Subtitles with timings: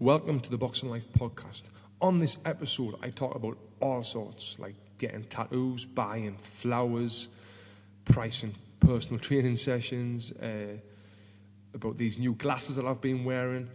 [0.00, 1.64] Welcome to the Boxing Life podcast.
[2.00, 7.28] On this episode, I talk about all sorts like getting tattoos, buying flowers,
[8.04, 10.76] pricing personal training sessions, uh,
[11.74, 13.68] about these new glasses that I've been wearing,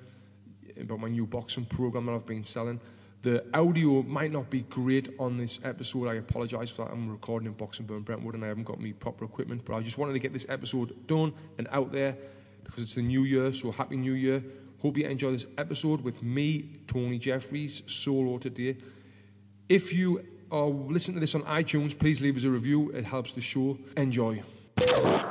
[0.79, 2.79] about my new boxing program that I've been selling.
[3.23, 6.07] The audio might not be great on this episode.
[6.07, 6.93] I apologise for that.
[6.93, 9.65] I'm recording in Boxing Burn Brentwood, and I haven't got me proper equipment.
[9.65, 12.15] But I just wanted to get this episode done and out there
[12.63, 13.51] because it's the new year.
[13.51, 14.41] So happy New Year!
[14.84, 18.75] Hope you enjoy this episode with me, Tony Jeffries, solo today.
[19.69, 22.89] If you are listening to this on iTunes, please leave us a review.
[22.89, 23.78] It helps the show.
[23.96, 24.43] Enjoy.
[24.82, 25.23] Welcome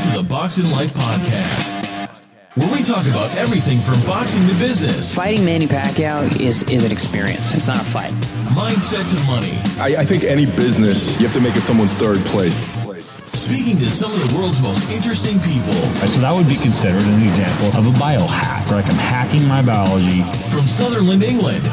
[0.00, 2.24] to the Boxing Life Podcast,
[2.54, 6.92] where we talk about everything from boxing to business, Fighting Manny Pacquiao is, is an
[6.92, 7.54] experience.
[7.54, 8.14] It's not a fight.
[8.56, 12.16] mindset to money, I, I think any business, you have to make it someone's third
[12.28, 12.79] place.
[13.40, 15.72] Speaking to some of the world's most interesting people.
[16.04, 19.64] So that would be considered an example of a biohack, where like I'm hacking my
[19.64, 20.20] biology.
[20.52, 21.64] From Sunderland, England,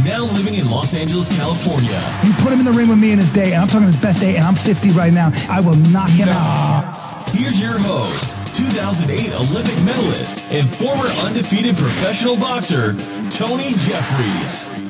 [0.00, 2.00] now living in Los Angeles, California.
[2.24, 4.00] You put him in the ring with me in his day, and I'm talking his
[4.00, 5.28] best day, and I'm 50 right now.
[5.52, 6.96] I will knock him out.
[7.36, 12.96] Here's your host, 2008 Olympic medalist and former undefeated professional boxer,
[13.28, 14.83] Tony Jeffries.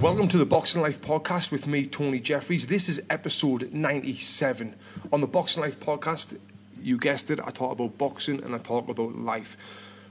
[0.00, 2.68] Welcome to the Boxing Life podcast with me, Tony Jeffries.
[2.68, 4.74] This is episode 97.
[5.12, 6.38] On the Boxing Life podcast,
[6.80, 9.58] you guessed it, I talk about boxing and I talk about life.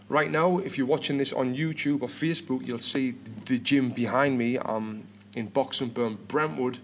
[0.08, 3.16] Right now, if you're watching this on YouTube or Facebook, you'll see
[3.46, 4.59] the gym behind me.
[4.59, 6.78] I'm in Boxingburn, Brentwood.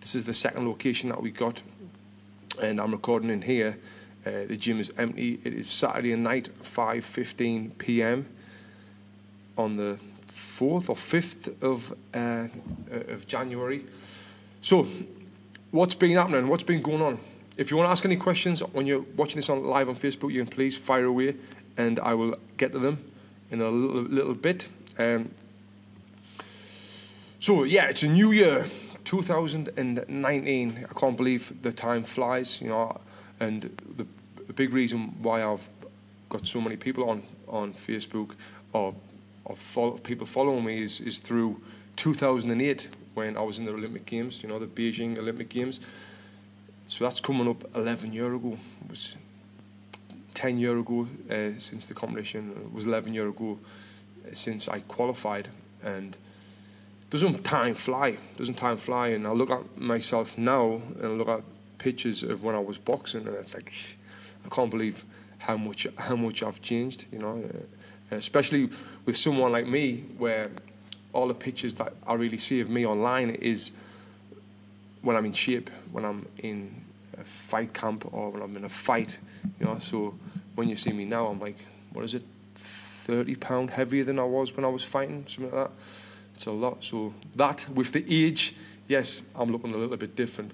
[0.00, 1.60] This is the second location that we got,
[2.62, 3.78] and I'm recording in here.
[4.24, 5.38] Uh, the gym is empty.
[5.44, 8.26] It is Saturday night, 5:15 p.m.
[9.58, 9.98] on the
[10.38, 12.48] fourth or fifth of uh, uh,
[13.14, 13.84] of January.
[14.62, 14.86] So,
[15.70, 16.48] what's been happening?
[16.48, 17.18] What's been going on?
[17.56, 20.32] If you want to ask any questions when you're watching this on live on Facebook,
[20.32, 21.34] you can please fire away,
[21.76, 22.98] and I will get to them
[23.50, 24.68] in a little, little bit.
[24.96, 25.30] Um,
[27.40, 28.66] so yeah, it's a new year,
[29.04, 30.86] 2019.
[30.88, 33.00] I can't believe the time flies, you know.
[33.40, 33.62] And
[33.96, 34.06] the,
[34.46, 35.68] the big reason why I've
[36.28, 38.34] got so many people on on Facebook
[38.72, 38.94] or
[39.48, 41.60] or follow, people following me is is through
[41.96, 45.80] 2008 when I was in the Olympic Games, you know, the Beijing Olympic Games.
[46.86, 48.56] So that's coming up 11 year ago.
[48.84, 49.16] It was
[50.34, 52.52] 10 year ago uh, since the competition.
[52.64, 53.58] It was 11 year ago
[54.24, 55.48] uh, since I qualified.
[55.82, 56.16] And
[57.10, 58.18] doesn't time fly?
[58.36, 59.08] Doesn't time fly?
[59.08, 61.42] And I look at myself now and I look at
[61.78, 63.72] pictures of when I was boxing, and it's like
[64.44, 65.04] I can't believe
[65.38, 67.06] how much how much I've changed.
[67.12, 67.42] You know,
[68.12, 68.70] uh, especially
[69.08, 70.50] with someone like me, where
[71.14, 73.72] all the pictures that I really see of me online is
[75.00, 76.84] when I'm in shape, when I'm in
[77.18, 79.18] a fight camp, or when I'm in a fight.
[79.58, 80.14] You know, so
[80.56, 81.56] when you see me now, I'm like,
[81.94, 82.22] what is it,
[82.54, 85.70] thirty pound heavier than I was when I was fighting, something like that.
[86.34, 86.84] It's a lot.
[86.84, 88.54] So that with the age,
[88.88, 90.52] yes, I'm looking a little bit different.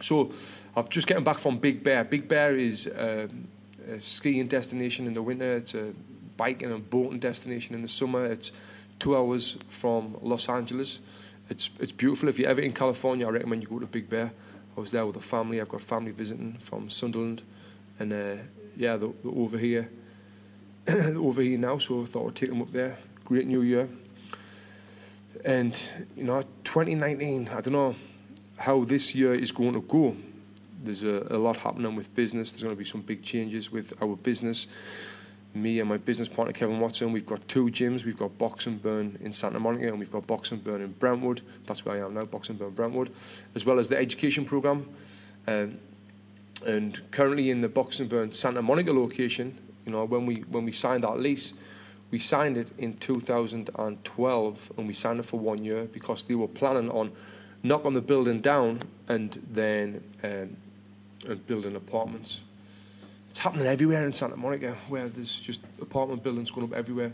[0.00, 0.32] So
[0.76, 2.04] I've just getting back from Big Bear.
[2.04, 3.48] Big Bear is um,
[3.90, 5.56] a skiing destination in the winter.
[5.56, 5.92] It's a
[6.36, 8.24] biking and boating destination in the summer.
[8.26, 8.52] It's
[8.98, 11.00] two hours from Los Angeles.
[11.50, 12.28] It's it's beautiful.
[12.28, 14.32] If you're ever in California, I recommend you go to Big Bear.
[14.76, 15.60] I was there with a family.
[15.60, 17.42] I've got family visiting from Sunderland,
[17.98, 18.36] and uh,
[18.76, 19.90] yeah, they're, they're over here,
[20.84, 21.78] they're over here now.
[21.78, 22.98] So I thought I'd take them up there.
[23.24, 23.88] Great New Year.
[25.44, 25.78] And
[26.16, 27.48] you know, 2019.
[27.48, 27.94] I don't know
[28.56, 30.16] how this year is going to go.
[30.82, 32.52] There's a, a lot happening with business.
[32.52, 34.66] There's going to be some big changes with our business.
[35.54, 38.04] Me and my business partner Kevin Watson, we've got two gyms.
[38.04, 41.42] We've got Boxing Burn in Santa Monica and we've got Boxing Burn in Brentwood.
[41.66, 43.12] That's where I am now, Boxing Burn Brentwood,
[43.54, 44.88] as well as the education program.
[45.46, 45.78] Um,
[46.66, 49.56] and currently in the Boxing Burn Santa Monica location,
[49.86, 51.52] you know, when we when we signed that lease,
[52.10, 56.48] we signed it in 2012 and we signed it for one year because they were
[56.48, 57.12] planning on
[57.62, 60.56] knocking the building down and then um,
[61.26, 62.42] and building apartments.
[63.34, 67.12] It's happening everywhere in Santa Monica where there's just apartment buildings going up everywhere.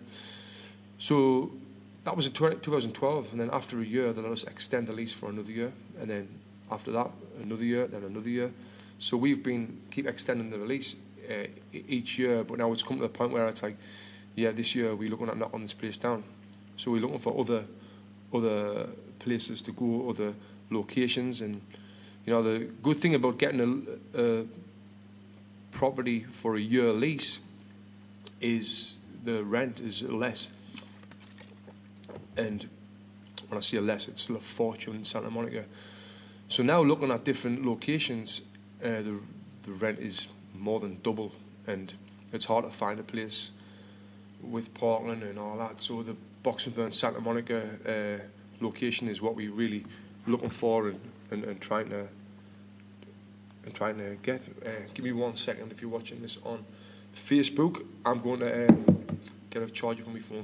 [0.99, 1.51] So
[2.05, 4.93] that was in 20, 2012 and then after a year they let us extend the
[4.93, 6.29] lease for another year and then
[6.71, 7.11] after that
[7.43, 8.53] another year then another year.
[8.99, 10.95] So we've been keep extending the release
[11.27, 13.79] uh, each year but now it's come to the point where it's like
[14.35, 16.23] yeah, this year we're looking at knocking this place down.
[16.77, 17.65] So we're looking for other
[18.35, 18.91] other
[19.21, 20.35] places to go, other
[20.69, 21.63] locations, and
[22.27, 24.45] you know the good thing about getting a, a
[25.71, 27.41] property for a year lease
[28.41, 30.49] is the rent is less.
[32.37, 32.69] And
[33.49, 35.65] when I say less, it's still a fortune in Santa Monica.
[36.49, 38.43] So now looking at different locations,
[38.83, 39.21] uh, the
[39.63, 41.33] the rent is more than double,
[41.67, 41.93] and
[42.33, 43.51] it's hard to find a place
[44.43, 45.83] with Portland and all that.
[45.83, 49.85] So the Boxing Burn Santa Monica uh, location is what we're really
[50.27, 51.01] looking for and,
[51.31, 52.09] and, and trying to
[53.65, 54.43] and trying to get.
[54.65, 56.65] Uh, give me one second if you're watching this on
[57.15, 57.85] Facebook.
[58.05, 59.07] I'm going to um,
[59.51, 60.43] get a charger for my phone.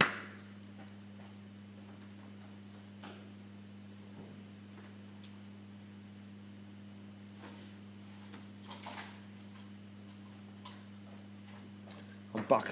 [12.35, 12.69] I'm back.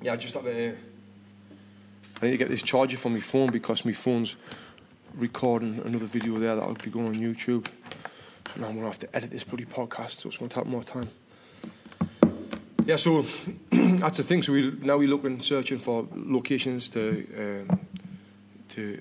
[0.00, 0.76] Yeah, I just had to.
[2.20, 4.34] I need to get this charger for my phone because my phone's
[5.14, 7.66] recording another video there that'll be going on YouTube.
[8.58, 11.08] Now I'm gonna have to edit this bloody podcast, so it's gonna take more time.
[12.84, 13.22] Yeah, so
[13.70, 14.42] that's the thing.
[14.42, 17.80] So we now we're looking, searching for locations to um,
[18.70, 19.00] to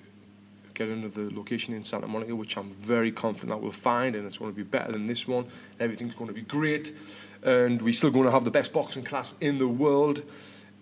[0.75, 4.38] get another location in Santa Monica, which I'm very confident that we'll find, and it's
[4.38, 5.48] going to be better than this one.
[5.80, 6.95] Everything's going to be great,
[7.42, 10.21] and we're still going to have the best boxing class in the world.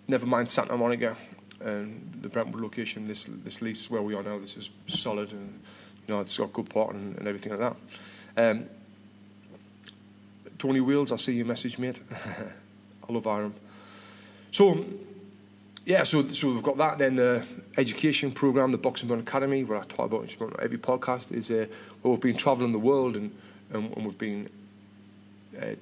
[0.06, 1.16] Never mind Santa Monica
[1.60, 3.08] and the Brentwood location.
[3.08, 5.62] This this lease where we are now, this is solid, and
[6.06, 7.76] you know it's got good parking and, and everything like that.
[8.36, 8.66] Um,
[10.58, 12.00] Tony Wheels, I see your message, mate.
[13.08, 13.54] I love Iron.
[14.50, 14.84] So,
[15.84, 16.98] yeah, so so we've got that.
[16.98, 17.46] Then the
[17.76, 21.66] education program, the Boxing Burn Academy, where I talk about every podcast, is uh,
[22.02, 23.32] where we've been traveling the world and
[23.72, 24.48] and, and we've been
[25.60, 25.74] uh,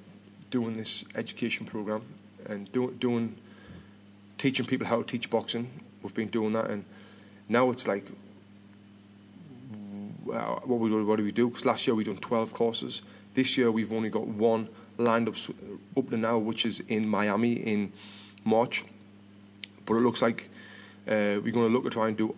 [0.49, 2.01] doing this education program
[2.45, 3.35] and do, doing
[4.37, 5.69] teaching people how to teach boxing.
[6.01, 6.85] We've been doing that, and
[7.49, 8.05] now it's like,
[10.25, 11.47] well, what we do, what do we do?
[11.47, 13.03] Because last year we done twelve courses.
[13.33, 15.35] This year we've only got one lined up
[15.95, 17.93] up to now, which is in Miami in
[18.43, 18.83] March.
[19.85, 20.49] But it looks like
[21.07, 22.35] uh, we're going to look at trying to do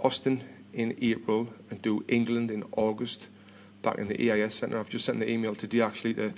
[0.00, 0.44] Austin
[0.74, 3.28] in April and do England in August
[3.82, 4.78] back in the EIS centre.
[4.78, 6.34] I've just sent the email today actually to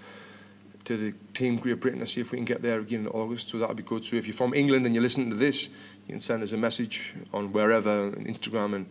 [0.85, 3.51] to the team Great Britain to see if we can get there again in August.
[3.51, 4.05] So that'll be good.
[4.05, 6.57] So if you're from England and you're listening to this, you can send us a
[6.57, 8.87] message on wherever, on Instagram, and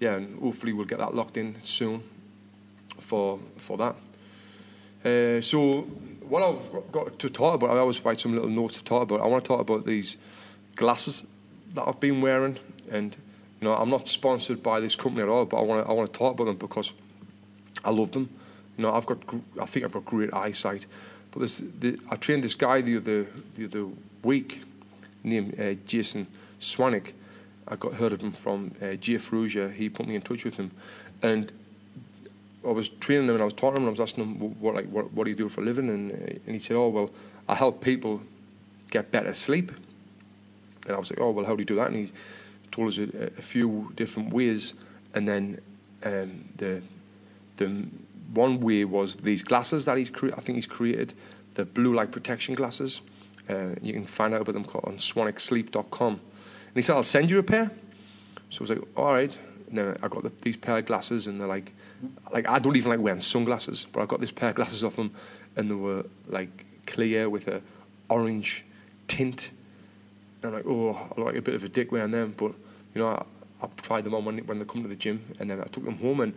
[0.00, 2.02] yeah, and hopefully we'll get that locked in soon
[2.98, 3.94] for for that.
[5.04, 5.82] Uh, so
[6.28, 9.20] what I've got- to talk about, I always write some little notes to talk about.
[9.20, 10.16] I want to talk about these
[10.76, 11.24] glasses
[11.74, 12.58] that I've been wearing,
[12.90, 13.16] and
[13.60, 15.94] you know, I'm not sponsored by this company at all, but I want to I
[15.94, 16.94] want to talk about them because
[17.84, 18.28] I love them.
[18.76, 19.18] You know, I've got
[19.60, 20.86] I think I've got great eyesight,
[21.30, 23.26] but this, the, I trained this guy the other
[23.56, 23.86] the other
[24.22, 24.62] week
[25.22, 26.26] named uh, Jason
[26.60, 27.12] Swanwick.
[27.70, 29.72] I got heard of him from uh, Ferrugia.
[29.72, 30.72] He put me in touch with him,
[31.22, 31.52] and
[32.66, 34.60] I was training him and I was talking to him and I was asking him
[34.60, 35.88] what like what, what do you do for a living?
[35.88, 37.10] And uh, and he said oh well
[37.48, 38.22] I help people
[38.90, 39.72] get better sleep.
[40.86, 41.88] And I was like oh well how do you do that?
[41.88, 42.12] And he
[42.70, 44.74] told us a, a few different ways.
[45.14, 45.60] And then
[46.02, 46.82] um, the
[47.56, 47.86] the
[48.34, 51.14] one way was these glasses that he's cre- I think he's created
[51.54, 53.00] the blue light protection glasses.
[53.48, 56.20] Uh, you can find out about them on swanwicksleep.com
[56.70, 57.70] and he said I'll send you a pair.
[58.48, 59.38] So I was like all right.
[59.68, 61.72] And then I got the, these pair of glasses and they're like
[62.32, 64.96] like I don't even like wearing sunglasses, but I got this pair of glasses off
[64.96, 65.12] them,
[65.56, 67.60] and they were like clear with a
[68.08, 68.64] orange
[69.08, 69.50] tint.
[70.42, 72.52] And I'm like, oh, I like a bit of a dick wearing them, but
[72.94, 73.24] you know, I,
[73.62, 75.84] I tried them on when when they come to the gym, and then I took
[75.84, 76.34] them home, and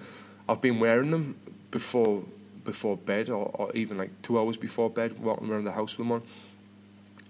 [0.47, 1.35] I've been wearing them
[1.71, 2.23] before
[2.63, 6.07] before bed, or, or even like two hours before bed, walking around the house with
[6.07, 6.23] them on,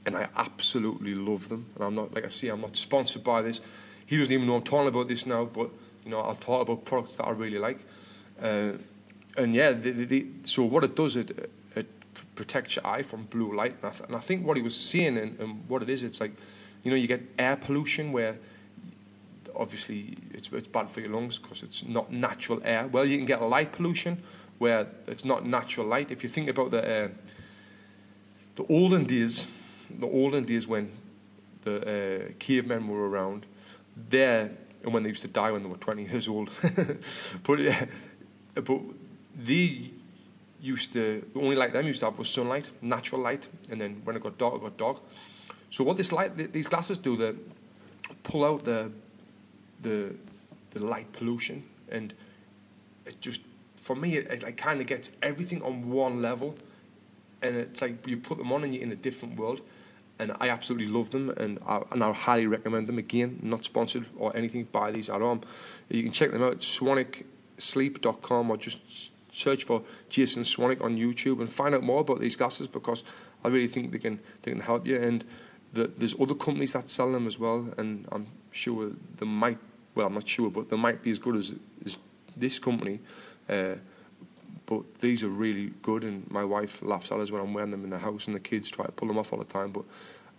[0.05, 1.67] and I absolutely love them.
[1.75, 3.61] And I'm not like I say, I'm not sponsored by this.
[4.05, 5.69] He doesn't even know I'm talking about this now, but
[6.03, 7.79] you know, I'll talk about products that I really like.
[8.41, 8.73] Uh,
[9.37, 11.87] and yeah, the, the, the, so what it does, it, it
[12.35, 13.75] protects your eye from blue light.
[13.81, 16.03] And I, th- and I think what he was saying and, and what it is,
[16.03, 16.33] it's like,
[16.83, 18.37] you know, you get air pollution where
[19.55, 22.87] obviously it's, it's bad for your lungs because it's not natural air.
[22.87, 24.21] Well, you can get light pollution
[24.57, 26.11] where it's not natural light.
[26.11, 27.07] If you think about the uh,
[28.55, 29.47] the olden days,
[29.99, 30.91] the olden days when
[31.61, 33.45] the uh, cavemen were around,
[34.09, 34.51] there
[34.83, 36.49] and when they used to die when they were 20 years old.
[37.43, 37.85] but uh,
[38.55, 38.81] but
[39.35, 39.91] they
[40.61, 44.01] used to the only light them used to have was sunlight, natural light, and then
[44.03, 44.97] when it got dark, it got dark.
[45.69, 47.33] So what this light, th- these glasses do, they
[48.23, 48.91] pull out the
[49.81, 50.15] the
[50.71, 52.13] the light pollution, and
[53.05, 53.41] it just
[53.75, 56.55] for me it, it like kind of gets everything on one level,
[57.41, 59.61] and it's like you put them on and you're in a different world.
[60.19, 62.97] And I absolutely love them, and I, and I highly recommend them.
[62.99, 65.43] Again, not sponsored or anything by these at all.
[65.89, 71.51] You can check them out, swanwicksleep.com, or just search for Jason Swanwick on YouTube and
[71.51, 73.03] find out more about these glasses because
[73.43, 74.97] I really think they can they can help you.
[74.97, 75.25] And
[75.73, 79.57] the, there's other companies that sell them as well, and I'm sure they might.
[79.95, 81.53] Well, I'm not sure, but they might be as good as,
[81.85, 81.97] as
[82.35, 82.99] this company.
[83.49, 83.75] Uh,
[84.65, 87.83] but these are really good, and my wife laughs at us when I'm wearing them
[87.83, 89.71] in the house, and the kids try to pull them off all the time.
[89.71, 89.83] But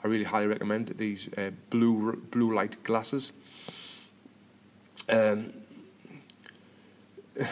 [0.02, 3.32] I really highly recommend these uh, blue blue light glasses.
[5.08, 5.52] Um,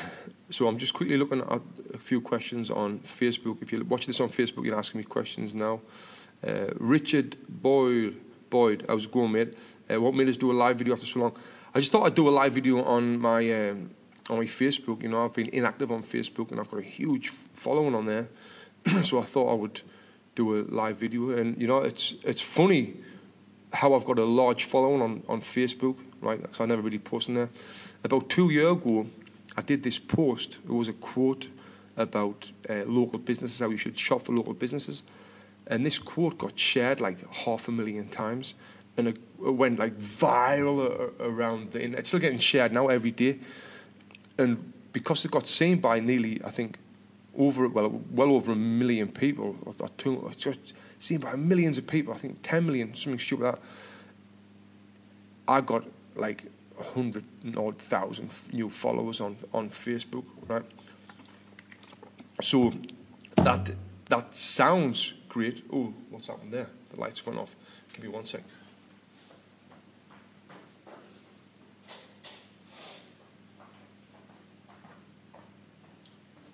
[0.50, 1.60] so I'm just quickly looking at
[1.94, 3.62] a few questions on Facebook.
[3.62, 5.80] If you're watching this on Facebook, you're asking me questions now.
[6.46, 9.54] Uh, Richard Boyd, Boyd, I was going, mate.
[9.90, 11.36] Uh, what made us do a live video after so long?
[11.74, 13.90] I just thought I'd do a live video on my um,
[14.30, 15.02] on my Facebook.
[15.02, 18.28] You know, I've been inactive on Facebook and I've got a huge following on there.
[19.02, 19.82] so I thought I would
[20.34, 21.30] do a live video.
[21.30, 22.96] And you know, it's it's funny
[23.72, 26.40] how I've got a large following on, on Facebook, right?
[26.54, 27.48] So I never really posted there.
[28.04, 29.06] About two years ago,
[29.56, 30.58] I did this post.
[30.64, 31.48] It was a quote
[31.96, 35.02] about uh, local businesses, how you should shop for local businesses.
[35.66, 38.54] And this quote got shared like half a million times.
[38.96, 42.00] And it, it went like viral around the internet.
[42.00, 43.38] It's still getting shared now every day.
[44.38, 46.78] And because it got seen by nearly, I think,
[47.36, 51.86] over well, well over a million people, or, or two, just seen by millions of
[51.86, 52.12] people.
[52.12, 53.62] I think 10 million, something stupid like that.
[55.48, 55.84] I got
[56.14, 56.44] like
[56.78, 57.24] a hundred
[57.56, 60.64] odd thousand new followers on on Facebook, right?
[62.40, 62.72] So
[63.36, 63.70] that
[64.08, 65.64] that sounds great.
[65.72, 66.68] Oh, what's happened there?
[66.92, 67.56] The lights gone off.
[67.92, 68.42] Give me one sec.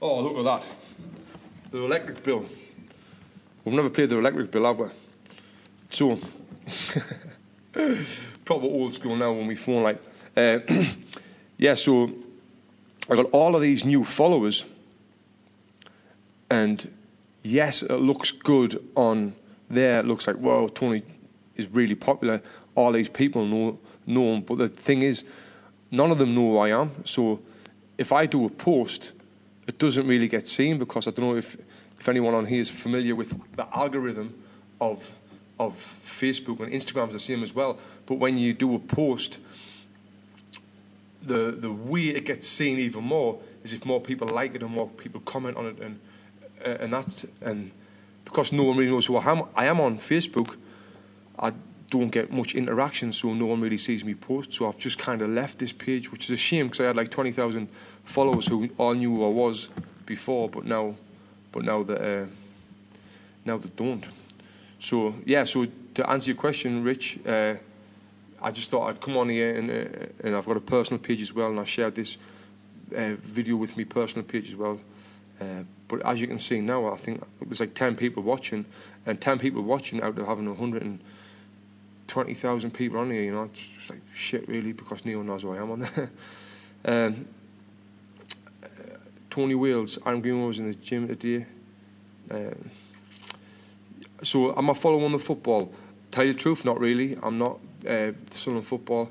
[0.01, 0.65] Oh, look at that.
[1.73, 2.47] The electric bill.
[3.65, 4.87] We've never paid the electric bill, have we?
[5.91, 6.21] So,
[8.45, 10.01] proper old school now when we phone like,
[10.37, 10.61] uh,
[11.59, 12.13] yeah, so
[13.11, 14.65] I got all of these new followers,
[16.49, 16.89] and
[17.43, 19.35] yes, it looks good on
[19.69, 19.99] there.
[19.99, 21.03] It looks like, whoa, Tony
[21.57, 22.41] is really popular.
[22.77, 25.25] All these people know, know him, but the thing is,
[25.91, 26.93] none of them know who I am.
[27.05, 27.41] So
[27.99, 29.11] if I do a post,
[29.69, 31.57] it doesn't really get seen because I don't know if,
[32.01, 34.35] if anyone on here is familiar with the algorithm
[34.81, 35.15] of
[35.61, 37.79] of Facebook and Instagram's the same as well.
[38.07, 39.39] But when you do a post,
[41.23, 44.71] the the way it gets seen even more is if more people like it and
[44.71, 46.01] more people comment on it and
[46.65, 47.71] uh, and that's and
[48.25, 49.43] because no one really knows who I am.
[49.55, 50.57] I am on Facebook.
[51.39, 51.53] I
[51.91, 54.53] don't get much interaction, so no one really sees me post.
[54.53, 56.97] So I've just kind of left this page, which is a shame because I had
[56.97, 57.69] like twenty thousand
[58.05, 59.69] followers who all knew who I was
[60.07, 60.95] before, but now,
[61.53, 62.27] but now that uh,
[63.45, 64.05] now they don't.
[64.81, 67.55] So yeah, so to answer your question, Rich, uh,
[68.41, 71.23] I just thought I'd come on here and uh, and I've got a personal page
[71.23, 72.19] as well, and I shared this
[72.95, 74.81] uh, video with me personal page as well.
[75.41, 78.67] Uh, but as you can see now, I think there's like ten people watching,
[79.07, 81.01] and ten people watching out of having hundred and
[82.09, 83.23] twenty thousand people on here.
[83.23, 86.11] You know, it's like shit really because one knows who I am on there.
[86.85, 87.27] um,
[89.31, 91.47] Tony Wales, Aaron Greenwood was in the gym today.
[92.31, 92.71] Um,
[94.23, 95.73] so am I following the football?
[96.11, 97.17] Tell you the truth, not really.
[97.23, 99.11] I'm not uh, Sunderland football.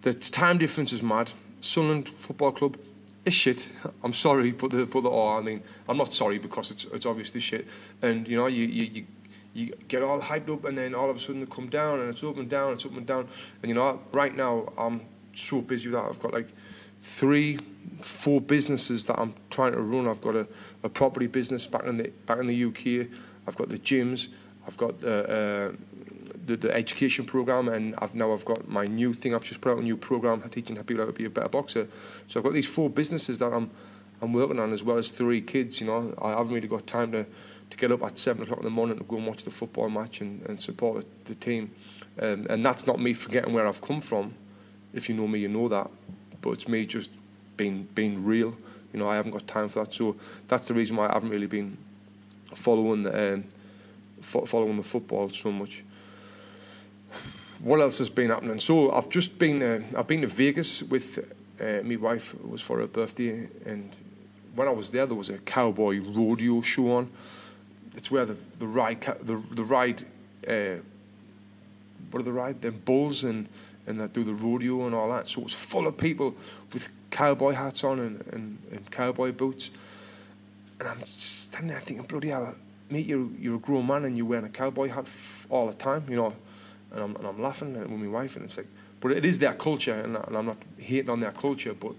[0.00, 1.30] The time difference is mad.
[1.60, 2.76] Sunderland Football Club
[3.24, 3.68] is shit.
[4.02, 7.06] I'm sorry, but the but the oh, I mean, I'm not sorry because it's it's
[7.06, 7.68] obviously shit.
[8.00, 8.84] And you know, you you.
[8.84, 9.06] you
[9.54, 12.08] you get all hyped up and then all of a sudden it come down and
[12.08, 13.28] it's up and down, it's up and down.
[13.62, 15.02] And you know, right now I'm
[15.34, 16.04] so busy that.
[16.04, 16.48] I've got like
[17.02, 17.58] three,
[18.00, 20.08] four businesses that I'm trying to run.
[20.08, 20.46] I've got a,
[20.82, 23.08] a property business back in the back in the UK.
[23.46, 24.28] I've got the gyms.
[24.66, 25.72] I've got the, uh,
[26.46, 29.34] the, the education program, and I've now I've got my new thing.
[29.34, 31.88] I've just put out a new program teaching people how to be a better boxer.
[32.28, 33.70] So I've got these four businesses that I'm
[34.20, 35.80] I'm working on, as well as three kids.
[35.80, 37.26] You know, I haven't really got time to
[37.72, 39.88] to get up at seven o'clock in the morning to go and watch the football
[39.88, 41.70] match and, and support the, team.
[42.20, 44.34] Um, and that's not me forgetting where I've come from.
[44.92, 45.90] If you know me, you know that.
[46.42, 47.10] But it's me just
[47.56, 48.54] being being real.
[48.92, 49.94] You know, I haven't got time for that.
[49.94, 50.16] So
[50.48, 51.78] that's the reason why I haven't really been
[52.54, 53.44] following the, um,
[54.20, 55.82] fo- following the football so much.
[57.60, 58.60] What else has been happening?
[58.60, 61.18] So I've just been uh, I've been to Vegas with
[61.58, 62.34] uh, my wife.
[62.34, 63.90] It was for her birthday, and
[64.54, 67.10] when I was there, there was a cowboy rodeo show on.
[67.96, 70.04] It's where the the ride the the ride
[70.48, 70.82] uh,
[72.10, 72.60] what are the ride?
[72.60, 73.48] The bulls and
[73.86, 75.28] and that do the rodeo and all that.
[75.28, 76.34] So it's full of people
[76.72, 79.70] with cowboy hats on and, and, and cowboy boots.
[80.78, 82.54] And I'm standing there thinking, bloody hell,
[82.90, 85.74] mate, you're, you're a grown man and you're wearing a cowboy hat f- all the
[85.74, 86.34] time, you know.
[86.92, 88.66] And I'm, and I'm laughing with my wife, and it's like,
[89.00, 91.94] but it is their culture, and, and I'm not hating on their culture, but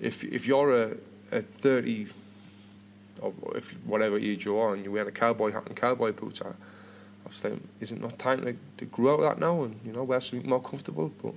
[0.00, 0.96] if if you're a,
[1.30, 2.08] a 30
[3.20, 6.40] or if whatever age you are and you wear a cowboy hat and cowboy boots,
[6.42, 9.64] I, I was like, is it not time to, to grow out of that now
[9.64, 11.12] and you know wear something more comfortable?
[11.22, 11.34] But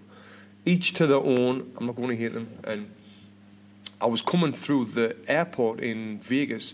[0.66, 1.72] each to their own.
[1.78, 2.92] I'm not going to hate them, and
[4.02, 6.74] I was coming through the airport in Vegas,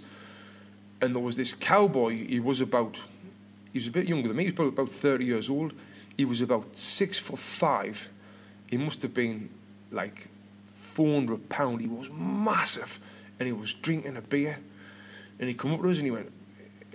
[1.01, 2.12] and there was this cowboy.
[2.27, 3.01] He was about,
[3.71, 4.43] he was a bit younger than me.
[4.43, 5.74] He was probably about thirty years old.
[6.17, 8.09] He was about six foot five.
[8.67, 9.50] He must have been
[9.91, 10.27] like
[10.74, 11.81] four hundred pound.
[11.81, 13.00] He was massive,
[13.39, 14.59] and he was drinking a beer.
[15.39, 16.32] And he come up to us and he went,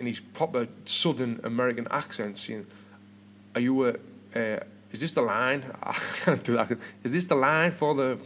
[0.01, 2.67] in his proper Southern American accent, saying,
[3.55, 3.91] "Are you a?
[4.35, 5.65] Uh, is this the line?
[5.83, 6.67] I
[7.13, 8.17] this the line for the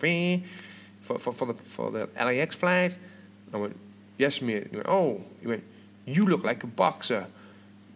[1.01, 2.97] for for, for the for the LAX flight?"
[3.53, 3.77] I went,
[4.17, 5.65] "Yes, mate." He went, "Oh," he went,
[6.07, 7.27] "You look like a boxer."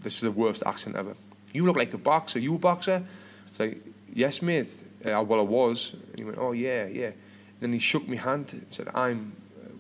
[0.03, 1.15] This is the worst accent ever.
[1.53, 2.39] You look like a boxer.
[2.39, 3.05] You a boxer?
[3.51, 3.79] It's like,
[4.13, 4.69] "Yes, mate."
[5.05, 5.95] Uh, well, I was.
[5.95, 7.13] And he went, "Oh yeah, yeah."
[7.61, 9.33] then he shook my hand and said, "I'm."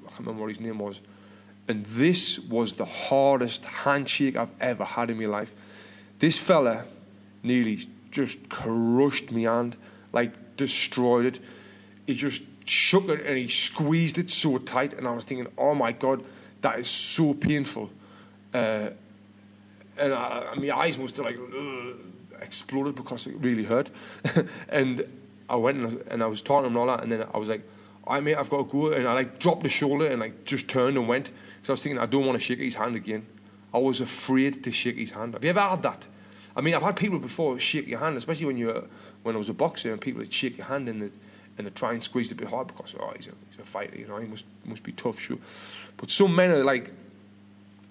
[0.06, 1.00] I can't remember what his name was.
[1.68, 5.54] And this was the hardest handshake I've ever had in my life.
[6.18, 6.84] This fella
[7.42, 9.76] nearly just crushed me hand,
[10.12, 11.40] like destroyed it.
[12.06, 14.94] He just shook it and he squeezed it so tight.
[14.94, 16.24] And I was thinking, oh my God,
[16.62, 17.90] that is so painful.
[18.52, 18.90] Uh,
[19.98, 21.38] and I, my eyes must have like
[22.40, 23.90] exploded because it really hurt.
[24.70, 25.04] and
[25.50, 27.02] I went and I, was, and talking and all that.
[27.02, 27.62] And then I was like,
[28.06, 28.92] I mate, I've got to go.
[28.92, 31.30] And I like dropped the shoulder and like just turned and went.
[31.68, 33.26] So I was thinking, I don't want to shake his hand again.
[33.74, 35.34] I was afraid to shake his hand.
[35.34, 36.06] Have you ever had that?
[36.56, 38.84] I mean, I've had people before shake your hand, especially when you're
[39.22, 41.10] when I was a boxer, and people would shake your hand and they,
[41.58, 43.64] and they try and squeeze it a bit hard because oh, he's a, he's a
[43.64, 45.36] fighter, you know, he must must be tough, sure.
[45.98, 46.90] But some men are like,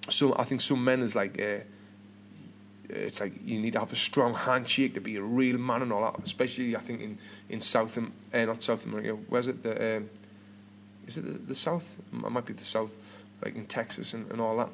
[0.10, 1.60] so I think some men is like, uh,
[2.90, 5.94] it's like you need to have a strong handshake to be a real man and
[5.94, 6.24] all that.
[6.24, 8.02] Especially I think in in South, uh,
[8.34, 9.12] not South America.
[9.30, 9.62] Where's it?
[9.62, 10.10] The um,
[11.06, 12.00] is it the, the South?
[12.12, 12.98] It might be the South
[13.44, 14.70] like in Texas and, and all that.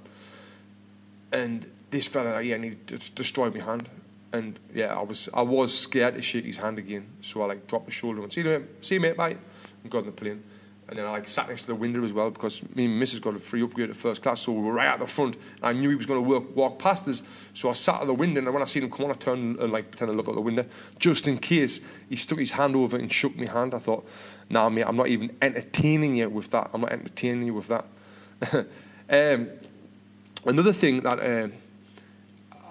[1.31, 2.77] And this fella, yeah, and he
[3.15, 3.89] destroyed my hand.
[4.31, 7.67] And yeah, I was I was scared to shake his hand again, so I like
[7.67, 9.37] dropped the shoulder and see you, see you mate, bye,
[9.83, 10.43] and got on the plane.
[10.87, 13.21] And then I like sat next to the window as well because me and Mrs.
[13.21, 15.37] got a free upgrade to first class, so we were right at the front.
[15.61, 18.13] I knew he was going to walk, walk past us, so I sat at the
[18.13, 18.41] window.
[18.41, 20.35] And when I seen him come on, I turned and like pretend to look out
[20.35, 20.65] the window
[20.99, 21.79] just in case
[22.09, 23.73] he stuck his hand over and shook my hand.
[23.73, 24.05] I thought,
[24.49, 26.69] nah, mate, I'm not even entertaining you with that.
[26.73, 27.85] I'm not entertaining you with that.
[29.09, 29.49] um,
[30.45, 31.47] another thing that uh,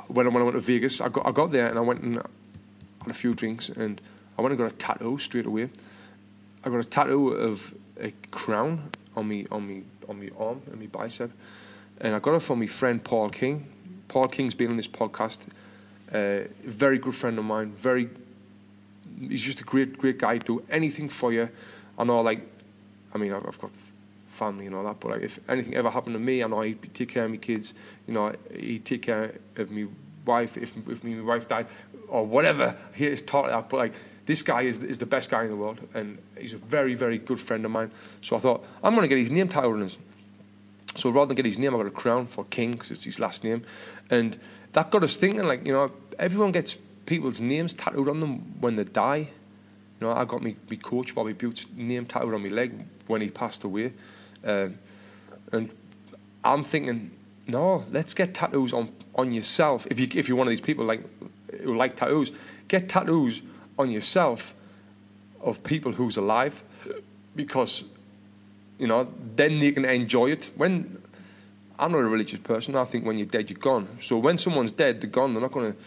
[0.09, 2.01] when, I, when I went to Vegas, I got, I got there and I went
[2.01, 4.01] and had a few drinks and
[4.38, 5.70] I went and got a tattoo straight away.
[6.64, 10.81] I got a tattoo of a crown on me on me on me arm and
[10.81, 11.31] my bicep,
[12.01, 13.66] and I got it from my friend Paul King.
[14.09, 15.40] Paul King's been on this podcast.
[16.12, 17.72] Uh, very good friend of mine.
[17.72, 18.11] Very,
[19.20, 20.38] he's just a great great guy.
[20.38, 21.48] Do anything for you.
[21.98, 22.40] I know, like,
[23.14, 23.70] I mean, I've got
[24.33, 24.99] family and all that.
[25.01, 27.37] But like, if anything ever happened to me, I know he'd take care of my
[27.37, 27.75] kids.
[28.07, 29.87] You know, he'd take care of my
[30.25, 31.66] wife if if my wife died
[32.09, 32.77] or whatever.
[32.95, 33.68] He is taught that.
[33.68, 33.95] But like,
[34.27, 37.18] this guy is is the best guy in the world, and he's a very very
[37.18, 37.90] good friend of mine.
[38.21, 39.99] So I thought I'm to get his name his.
[40.95, 43.18] So rather than get his name, I got a crown for King because it's his
[43.18, 43.64] last name,
[44.11, 44.38] and
[44.73, 45.45] that got us thinking.
[45.45, 49.29] Like you know, everyone gets people's names tattooed on them when they die.
[50.01, 52.73] You know, I got me, me coach Bobby Bute's name tattooed on my leg
[53.07, 53.92] when he passed away.
[54.44, 54.78] Um,
[55.52, 55.70] and
[56.44, 57.11] I'm thinking,
[57.46, 59.87] no, let's get tattoos on, on yourself.
[59.90, 61.02] If you if you're one of these people like
[61.62, 62.33] who like tattoos,
[62.68, 63.42] get tattoos
[63.78, 64.55] on yourself
[65.40, 66.62] of people who's alive,
[67.37, 67.85] because
[68.78, 70.50] you know then they can enjoy it.
[70.57, 71.02] When
[71.78, 73.88] I'm not a religious person, I think when you're dead, you're gone.
[74.00, 75.35] So when someone's dead, they're gone.
[75.35, 75.78] They're not going to.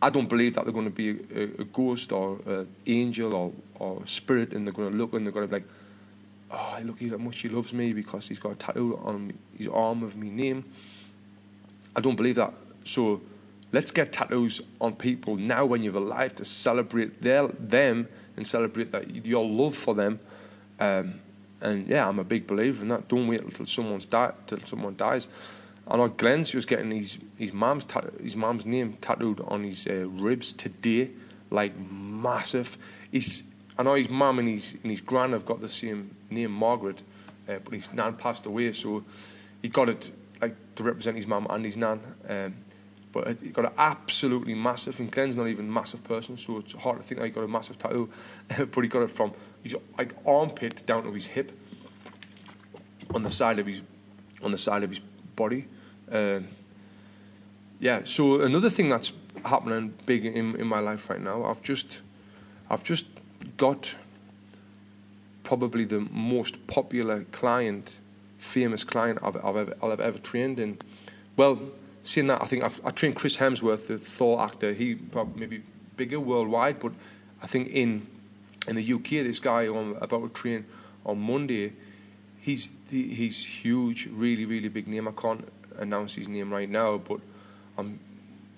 [0.00, 3.52] I don't believe that they're going to be a, a ghost or an angel or
[3.78, 5.68] or spirit, and they're going to look and they're going to be like
[6.52, 10.02] oh, look how much he loves me because he's got a tattoo on his arm
[10.02, 10.64] of my name.
[11.96, 12.54] I don't believe that.
[12.84, 13.22] So
[13.72, 18.92] let's get tattoos on people now when you're alive to celebrate their, them and celebrate
[18.92, 20.20] that your love for them.
[20.78, 21.20] Um,
[21.60, 23.08] and yeah, I'm a big believer in that.
[23.08, 25.28] Don't wait until someone's died, till someone dies.
[25.86, 27.86] I know Glenn's just getting his his mom's
[28.20, 31.10] his mom's name tattooed on his uh, ribs today,
[31.50, 32.78] like massive.
[33.10, 33.42] He's
[33.78, 37.02] I know his mum and his and his gran have got the same name, Margaret,
[37.48, 39.04] uh, but his nan passed away, so
[39.60, 42.00] he got it like to represent his mum and his nan.
[42.28, 42.54] Um,
[43.12, 46.72] but he got an absolutely massive, and Glenn's not even a massive person, so it's
[46.72, 48.08] hard to think that he got a massive tattoo.
[48.48, 51.52] but he got it from his like armpit down to his hip,
[53.14, 53.82] on the side of his
[54.42, 55.00] on the side of his
[55.36, 55.66] body.
[56.10, 56.48] Um,
[57.80, 58.02] yeah.
[58.04, 59.12] So another thing that's
[59.44, 61.98] happening big in in my life right now, I've just
[62.70, 63.06] I've just
[63.56, 63.94] got
[65.52, 67.92] probably the most popular client,
[68.38, 70.78] famous client I've, I've, ever, I've ever trained in.
[71.36, 71.60] Well,
[72.02, 74.72] seeing that, I think I've, I trained Chris Hemsworth, the Thor actor.
[74.72, 75.62] He probably maybe
[75.94, 76.92] bigger worldwide, but
[77.42, 78.06] I think in
[78.66, 80.64] in the UK, this guy I'm about to train
[81.04, 81.74] on Monday,
[82.40, 85.06] he's he's huge, really really big name.
[85.06, 87.20] I can't announce his name right now, but
[87.76, 88.00] I'm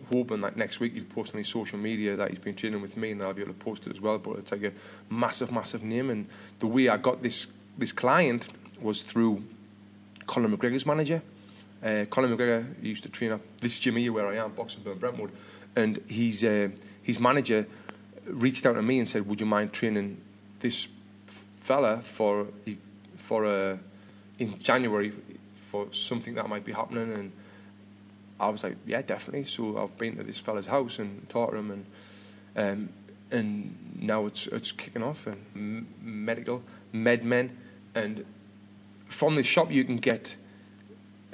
[0.04, 2.96] hoping that next week he'll post on his social media that he's been training with
[2.96, 4.18] me, and I'll be able to post it as well.
[4.18, 4.72] But it's like a
[5.10, 6.26] massive, massive name, and
[6.60, 8.46] the way I got this this client
[8.80, 9.42] was through
[10.26, 11.22] Conor McGregor's manager.
[11.82, 15.30] Uh, Conor McGregor used to train up this gym here where I am, Boxingburn, Brentwood,
[15.76, 16.68] and he's uh,
[17.02, 17.66] his manager
[18.26, 20.20] reached out to me and said, "Would you mind training
[20.60, 20.88] this
[21.56, 22.46] fella for
[23.16, 23.76] for uh,
[24.38, 25.12] in January
[25.54, 27.32] for something that might be happening?" And
[28.40, 31.70] I was like, "Yeah, definitely." So I've been to this fella's house and taught him,
[31.70, 31.86] and
[32.56, 32.88] um,
[33.30, 37.50] and now it's it's kicking off and m- medical MedMen,
[37.94, 38.24] and
[39.06, 40.36] from the shop you can get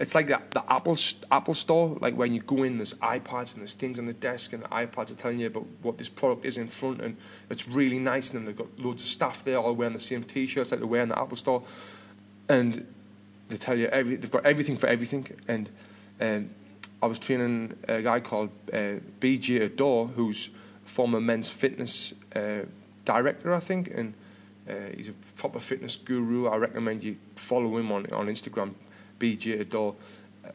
[0.01, 0.97] it's like the, the Apple
[1.31, 4.55] Apple store, like when you go in, there's iPads and there's things on the desk,
[4.55, 7.19] and the iPads are telling you about what this product is in front, and
[7.51, 8.31] it's really nice.
[8.33, 11.03] And they've got loads of staff there, all wearing the same T-shirts like they wear
[11.03, 11.63] in the Apple store,
[12.49, 12.87] and
[13.49, 15.29] they tell you every they've got everything for everything.
[15.47, 15.69] And
[16.19, 16.51] um,
[17.03, 20.51] I was training a guy called uh, BJ Gaddour, who's
[20.85, 22.63] former men's fitness uh,
[23.05, 24.15] director, I think, and
[24.69, 26.47] uh, he's a proper fitness guru.
[26.49, 28.75] I recommend you follow him on on Instagram.
[29.19, 29.95] BJ Gaddour.
[30.45, 30.51] Uh,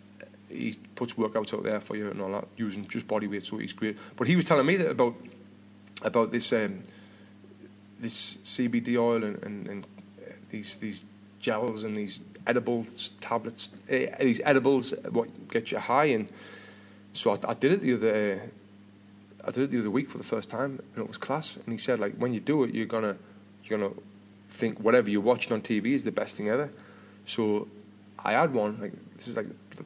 [0.49, 3.57] he puts workouts out there for you and all that, using just body weight, so
[3.57, 3.97] he's great.
[4.15, 5.15] But he was telling me that about
[6.03, 6.83] about this um,
[7.99, 9.85] this CBD oil and, and, and
[10.19, 11.03] uh, these these
[11.39, 16.05] gels and these edibles tablets, uh, these edibles, eh, what get you high.
[16.05, 16.27] And
[17.13, 18.13] so I, I did it the other.
[18.13, 18.39] Eh,
[19.47, 21.55] I did it the other week for the first time, and it was class.
[21.55, 23.15] And he said, like, when you do it, you're gonna,
[23.63, 23.93] you're gonna
[24.49, 26.71] think whatever you're watching on TV is the best thing ever.
[27.25, 27.67] So
[28.23, 28.79] I had one.
[28.81, 29.85] Like this is like the,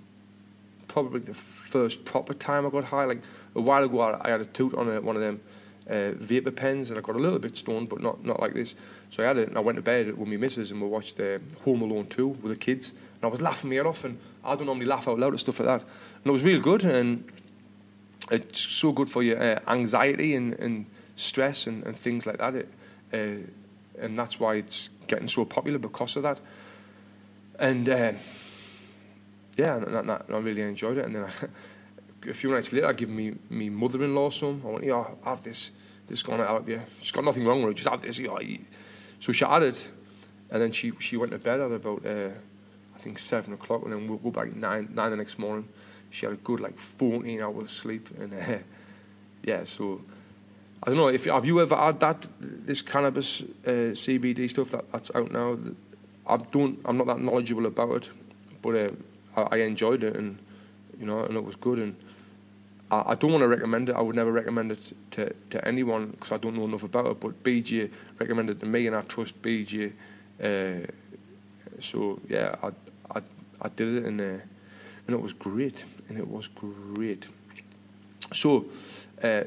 [0.88, 3.06] probably the first proper time I got high.
[3.06, 3.22] Like
[3.56, 5.42] a while ago, I, I had a toot on a, one of them
[5.90, 8.76] uh, vapor pens, and I got a little bit stoned, but not not like this.
[9.10, 11.20] So I had it, and I went to bed with my missus, and we watched
[11.20, 14.18] uh, Home Alone 2 with the kids, and I was laughing my head off, and
[14.44, 16.84] I don't normally laugh out loud at stuff like that, and it was real good,
[16.84, 17.24] and
[18.32, 22.56] it's so good for your uh, anxiety and, and stress and, and things like that.
[22.56, 22.70] It,
[23.12, 26.40] uh, and that's why it's getting so popular because of that
[27.60, 28.14] and uh,
[29.58, 31.06] yeah, and, I really enjoyed it.
[31.06, 34.62] And then I, a few nights later, I give me me mother-in-law some.
[34.66, 35.72] I went, yeah, have this.
[36.10, 36.82] To help you.
[37.02, 37.76] She's got nothing wrong with it.
[37.76, 38.20] Just have this.
[39.20, 39.88] So she had it,
[40.50, 42.30] and then she she went to bed at about uh,
[42.96, 45.68] I think seven o'clock, and then we woke up like nine nine the next morning.
[46.10, 48.58] She had a good like fourteen hours of sleep, and uh,
[49.44, 50.02] yeah, so.
[50.82, 54.90] I don't know if have you ever had that this cannabis uh, CBD stuff that,
[54.94, 55.58] that's out now
[56.30, 56.80] I don't.
[56.86, 58.10] I'm not that knowledgeable about it,
[58.62, 58.90] but uh,
[59.36, 60.38] I, I, enjoyed it, and
[61.00, 61.80] you know, and it was good.
[61.80, 61.96] And
[62.92, 63.96] I, I don't want to recommend it.
[63.96, 67.20] I would never recommend it to to anyone because I don't know enough about it.
[67.20, 69.94] But BJ recommended it to me, and I trust BJ.
[70.42, 70.88] Uh,
[71.80, 72.70] so yeah, I,
[73.18, 73.22] I
[73.62, 74.24] I did it, and uh,
[75.08, 77.28] and it was great, and it was great.
[78.34, 78.66] So.
[79.22, 79.44] Uh,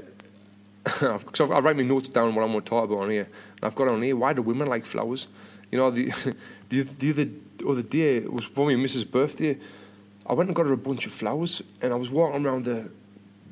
[0.84, 3.22] because I write my notes down what I'm going to talk about on here.
[3.22, 5.28] And I've got on here, why do women like flowers?
[5.70, 6.06] You know, the,
[6.68, 7.30] the, the other,
[7.68, 9.08] other day, it was for and Mrs.
[9.08, 9.58] birthday,
[10.26, 12.90] I went and got her a bunch of flowers, and I was walking around the,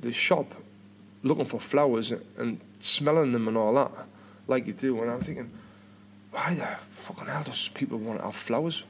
[0.01, 0.55] the shop
[1.23, 3.93] looking for flowers and smelling them and all that,
[4.49, 5.01] like you do.
[5.03, 5.51] And I'm thinking,
[6.31, 8.85] why the fucking hell does people want to have flowers?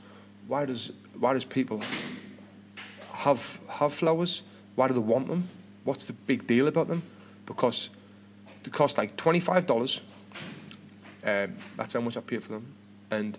[0.47, 1.83] Why does why does people
[3.13, 4.43] have have flowers?
[4.75, 5.49] Why do they want them?
[5.85, 7.03] What's the big deal about them?
[7.47, 7.91] Because
[8.63, 10.01] they cost like twenty five dollars.
[11.23, 12.75] Um, that's how much I paid for them
[13.11, 13.37] and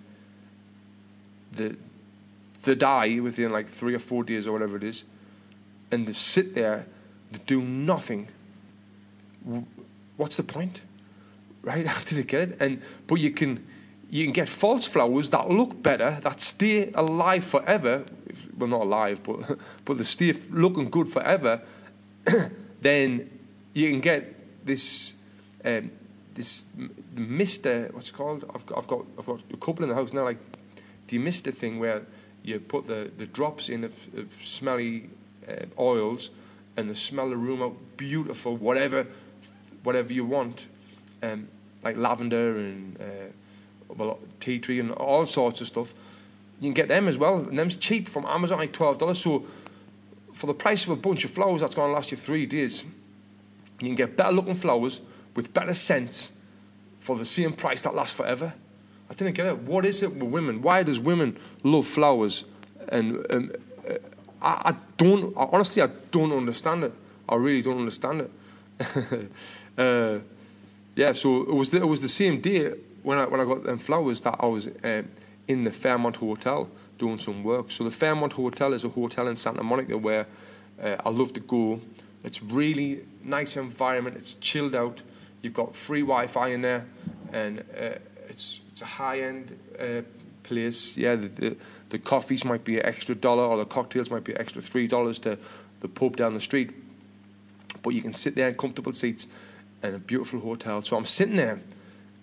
[1.52, 1.76] the
[2.64, 5.04] they die within like three or four days or whatever it is,
[5.90, 6.86] and they sit there,
[7.40, 8.28] do nothing.
[10.18, 10.82] What's the point,
[11.62, 11.88] right?
[12.06, 12.58] Did you get it?
[12.60, 13.66] And but you can
[14.10, 18.04] you can get false flowers that look better, that stay alive forever.
[18.58, 21.62] Well, not alive, but but they stay looking good forever.
[22.82, 23.30] then
[23.74, 25.14] you can get this
[25.66, 25.92] um,
[26.34, 26.66] this
[27.14, 30.14] mister what's it called I've got, I've got I've got a couple in the house
[30.14, 30.40] now like
[31.08, 32.04] the mister thing where
[32.44, 35.10] you put the, the drops in of, of smelly
[35.48, 36.32] uh, oils
[36.78, 39.08] and the smell of the room out beautiful whatever
[39.84, 40.68] whatever you want
[41.24, 41.48] um,
[41.84, 45.94] like lavender and uh, well, tea tree and all sorts of stuff
[46.60, 49.46] you can get them as well and them's cheap from Amazon like $12 so
[50.34, 52.86] for the price of a bunch of flowers that's going to last you three days
[53.82, 55.02] you can get better looking flowers
[55.36, 56.32] with better sense
[57.02, 58.54] for the same price that lasts forever.
[59.10, 59.58] I didn't get it.
[59.58, 60.62] What is it with women?
[60.62, 62.46] Why does women love flowers?
[62.88, 63.26] And
[64.42, 65.36] I, I, don't.
[65.38, 66.94] I, honestly, I don't understand it.
[67.28, 68.32] I really don't understand it.
[69.78, 70.20] uh,
[70.96, 71.14] yeah.
[71.14, 71.70] So it was.
[71.70, 72.74] The, it was the same day
[73.04, 75.04] when I when I got them flowers that I was uh,
[75.48, 77.72] in the Fairmont Hotel doing some work.
[77.72, 80.28] So the Fairmont Hotel is a hotel in Santa Monica where
[80.82, 81.82] uh, I love to go.
[82.24, 84.16] It's really nice environment.
[84.18, 85.02] It's chilled out.
[85.42, 86.86] You've got free Wi-Fi in there,
[87.34, 87.98] and uh,
[88.30, 90.02] it's it's a high-end uh,
[90.44, 90.96] place.
[90.96, 91.58] Yeah, the, the
[91.92, 95.20] the coffees might be an extra dollar, or the cocktails might be extra three dollars
[95.20, 95.38] to
[95.82, 96.72] the pub down the street.
[97.84, 99.28] But you can sit there in comfortable seats
[99.84, 100.82] in a beautiful hotel.
[100.82, 101.62] So I'm sitting there,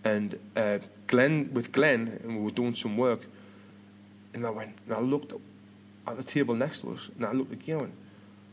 [0.04, 3.26] and uh, Glenn with Glenn, and we were doing some work.
[4.34, 5.32] And I went, and I looked
[6.06, 7.94] at the table next to us, and I looked at and went,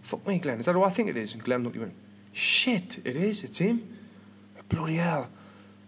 [0.01, 0.59] Fuck me, Glenn.
[0.59, 1.33] Is that who I think it is?
[1.33, 3.43] And Glenn looked at me and went, Shit, it is.
[3.43, 3.97] It's him.
[4.67, 5.29] Bloody hell.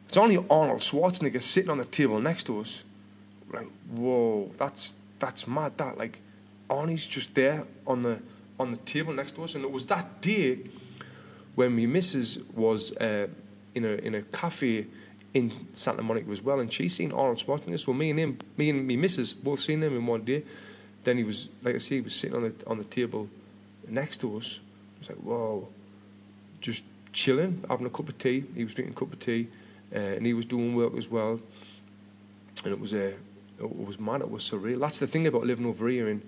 [0.08, 2.84] It's only Arnold Schwarzenegger sitting on the table next to us.
[3.52, 5.78] Like, whoa, that's that's mad.
[5.78, 6.20] That like,
[6.70, 8.20] Arnie's just there on the
[8.60, 10.60] on the table next to us, and it was that day
[11.56, 13.28] when my missus was uh,
[13.76, 14.88] in a in a cafe
[15.34, 17.80] in Santa Monica as well, and she seen Arnold Schwarzenegger.
[17.80, 20.44] So me and him, me and my missus, both seen him in one day.
[21.04, 23.30] Then he was, like I say, he was sitting on the on the table
[23.88, 24.60] next to us.
[24.60, 25.68] I was like, whoa,
[26.60, 28.44] just chilling, having a cup of tea.
[28.56, 29.48] He was drinking a cup of tea,
[29.96, 31.40] uh, and he was doing work as well.
[32.64, 33.14] And it was uh,
[33.60, 34.22] it was mad.
[34.22, 34.80] It was surreal.
[34.80, 36.22] That's the thing about living over here in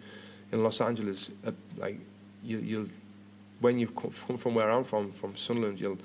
[0.52, 1.30] in Los Angeles.
[1.46, 2.00] Uh, like
[2.44, 2.88] you, you'll
[3.60, 5.98] when you come from where I'm from, from Sunderland, you'll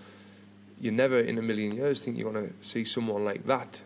[0.80, 3.80] you never in a million years think you're to see someone like that.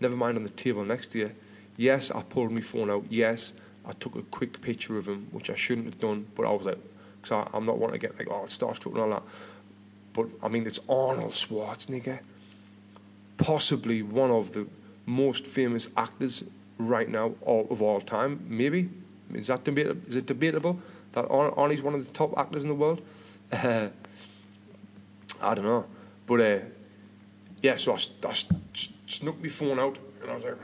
[0.00, 1.30] Never mind on the table next to you.
[1.76, 3.04] Yes, I pulled my phone out.
[3.08, 3.52] Yes,
[3.86, 6.66] I took a quick picture of him, which I shouldn't have done, but I was
[6.66, 6.78] like,
[7.20, 9.22] because I'm not wanting to get like, oh, starstruck and all that.
[10.12, 12.20] But I mean, it's Arnold Schwarzenegger,
[13.36, 14.66] possibly one of the
[15.06, 16.44] most famous actors
[16.88, 18.46] right now all, of all time.
[18.48, 18.88] Maybe
[19.32, 20.00] is that debatable?
[20.06, 20.80] Is it debatable
[21.12, 23.02] that Arnie's one of the top actors in the world?
[23.52, 23.88] Uh,
[25.40, 25.86] I don't know,
[26.26, 26.58] but uh,
[27.62, 27.76] yeah.
[27.76, 28.34] So I, I
[29.06, 30.56] snuck my phone out and I was like,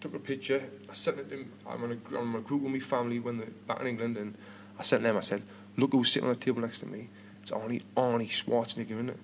[0.00, 0.62] took a picture.
[0.90, 1.30] I sent it.
[1.30, 4.36] To, I'm on in a group with my family when they're back in England, and
[4.78, 5.16] I sent them.
[5.16, 5.42] I said,
[5.76, 7.08] "Look who's sitting on the table next to me.
[7.42, 9.20] It's Arnie Arnie Schwarzenegger, isn't it?"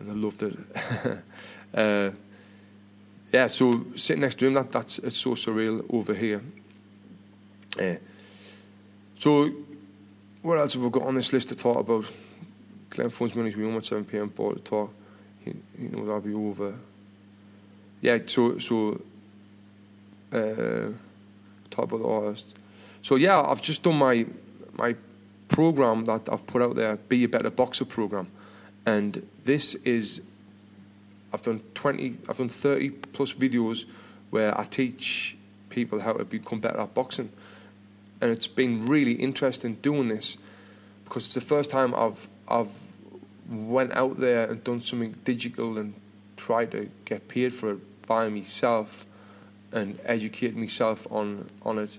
[0.00, 0.58] And they loved it.
[1.74, 2.10] uh,
[3.32, 6.42] yeah, so sitting next to him, that that's it's so surreal over here.
[7.78, 7.96] Uh,
[9.18, 9.50] so,
[10.42, 12.04] what else have we got on this list to talk about?
[12.90, 14.92] Glenn phones me when home at 7 pm, Paul to talk.
[15.44, 16.74] He, he knows I'll be over.
[18.00, 19.00] Yeah, so, so,
[20.32, 20.92] uh,
[21.70, 22.54] talk about the artist.
[23.02, 24.26] So, yeah, I've just done my,
[24.74, 24.94] my
[25.48, 28.28] program that I've put out there, Be a Better Boxer program.
[28.84, 30.22] And this is
[31.36, 33.84] I've done 20, I've done 30 plus videos
[34.30, 35.36] where I teach
[35.68, 37.30] people how to become better at boxing.
[38.22, 40.38] And it's been really interesting doing this
[41.04, 42.84] because it's the first time I've, I've
[43.50, 45.92] went out there and done something digital and
[46.38, 49.04] tried to get paid for it by myself
[49.72, 51.98] and educate myself on, on it.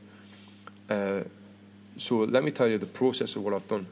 [0.89, 1.21] Uh,
[1.95, 3.85] so let me tell you the process of what I've done.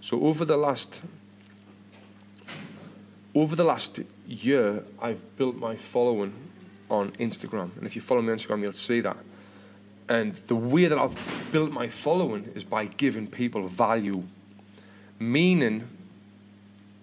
[0.00, 1.02] So over the last
[3.34, 6.32] over the last year, I've built my following
[6.90, 7.76] on Instagram.
[7.76, 9.16] And if you follow me on Instagram, you'll see that.
[10.08, 11.16] And the way that I've
[11.52, 14.24] built my following is by giving people value.
[15.18, 15.88] Meaning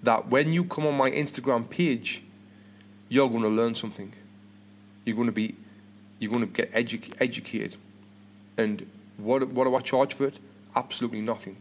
[0.03, 2.23] that when you come on my Instagram page,
[3.08, 4.13] you're going to learn something.
[5.05, 5.55] You're going to be,
[6.19, 7.77] you're going to get edu- educated.
[8.58, 8.86] And
[9.17, 10.39] what, what do I charge for it?
[10.75, 11.58] Absolutely nothing.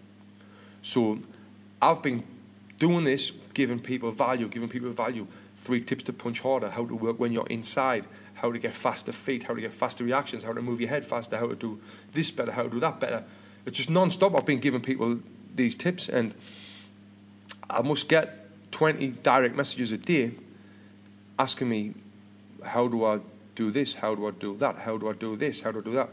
[0.83, 1.18] So
[1.81, 2.25] I've been
[2.79, 5.27] doing this, giving people value, giving people value.
[5.59, 9.12] Three tips to punch harder, how to work when you're inside, how to get faster
[9.12, 11.81] feet, how to get faster reactions, how to move your head faster, how to do
[12.12, 13.25] this better, how to do that better.
[13.66, 14.35] It's just non-stop.
[14.35, 15.18] I've been giving people
[15.55, 16.33] these tips, and
[17.68, 20.33] I must get 20 direct messages a day
[21.38, 21.94] asking me,
[22.64, 23.18] how do I
[23.55, 23.94] do this?
[23.94, 24.77] How do I do that?
[24.77, 25.62] How do I do this?
[25.62, 26.09] How do I do that?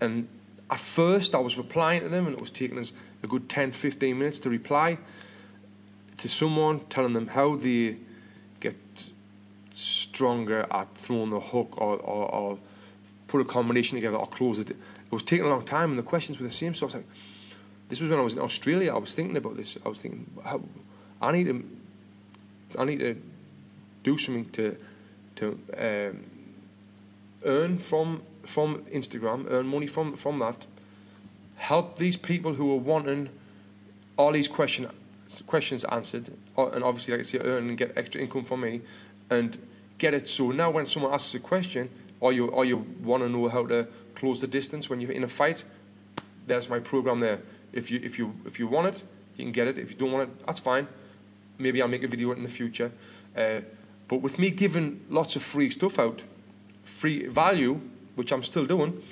[0.00, 0.28] And
[0.70, 3.72] at first, I was replying to them, and it was taking us a good 10,
[3.72, 4.98] 15 minutes to reply
[6.18, 7.96] to someone, telling them how get
[9.76, 12.58] stronger at throwing the hook or, or, or
[13.28, 14.70] put a combination together or close it.
[14.70, 14.76] It
[15.10, 16.74] was taking a long time, and the questions were the same.
[16.74, 17.06] So I was like,
[17.88, 18.94] this was when I was in Australia.
[18.94, 19.76] I was thinking about this.
[19.84, 20.26] I was thinking,
[21.20, 21.64] I need to,
[22.78, 23.20] I need to
[24.02, 24.76] do something to,
[25.36, 26.22] to um,
[27.44, 30.66] earn from from Instagram, earn money from from that.
[31.56, 33.28] Help these people who are wanting
[34.16, 34.88] all these questions
[35.46, 38.80] questions answered, uh, and obviously, like I say, earn and get extra income for me,
[39.30, 39.58] and
[39.98, 43.28] get it so now when someone asks a question, or you or you want to
[43.28, 45.64] know how to close the distance when you're in a fight,
[46.46, 47.40] there's my program there.
[47.72, 49.02] If you if you if you want it,
[49.36, 49.78] you can get it.
[49.78, 50.88] If you don't want it, that's fine.
[51.58, 52.92] Maybe I'll make a video in the future.
[53.36, 53.60] Uh,
[54.08, 56.22] but with me giving lots of free stuff out,
[56.84, 57.80] free value,
[58.14, 59.02] which I'm still doing,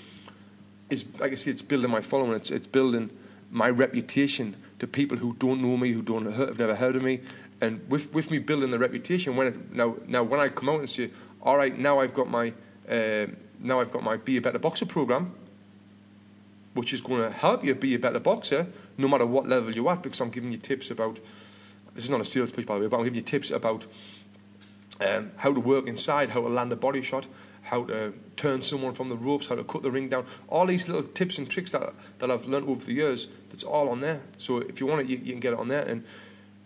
[0.91, 2.33] is like I say, it's building my following.
[2.33, 3.11] It's it's building
[3.51, 7.21] my reputation to people who don't know me, who don't have never heard of me,
[7.65, 9.37] and with with me building the reputation.
[9.37, 12.53] When now now when I come out and say, all right, now I've got my
[12.89, 13.27] uh,
[13.61, 15.35] now I've got my Be a Better Boxer program,
[16.75, 18.67] which is going to help you be a better boxer
[18.99, 21.19] no matter what level you're at, because I'm giving you tips about.
[21.95, 23.87] This is not a sales pitch, by the way, but I'm giving you tips about
[25.01, 27.27] um, how to work inside, how to land a body shot,
[27.63, 30.27] how to turn someone from the ropes, how to cut the ring down.
[30.49, 33.29] All these little tips and tricks that that I've learned over the years.
[33.51, 34.21] That's all on there.
[34.39, 35.83] So if you want it, you, you can get it on there.
[35.83, 36.05] And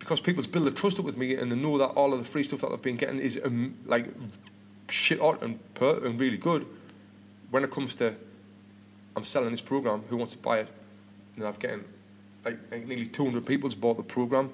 [0.09, 2.25] because people's build a trust up with me and they know that all of the
[2.25, 4.07] free stuff that I've been getting is um, like
[4.89, 6.65] shit hot and per- and really good.
[7.51, 8.15] When it comes to
[9.15, 10.67] I'm selling this program, who wants to buy it?
[11.35, 11.83] And I've getting
[12.43, 14.49] like, like nearly 200 people's bought the program,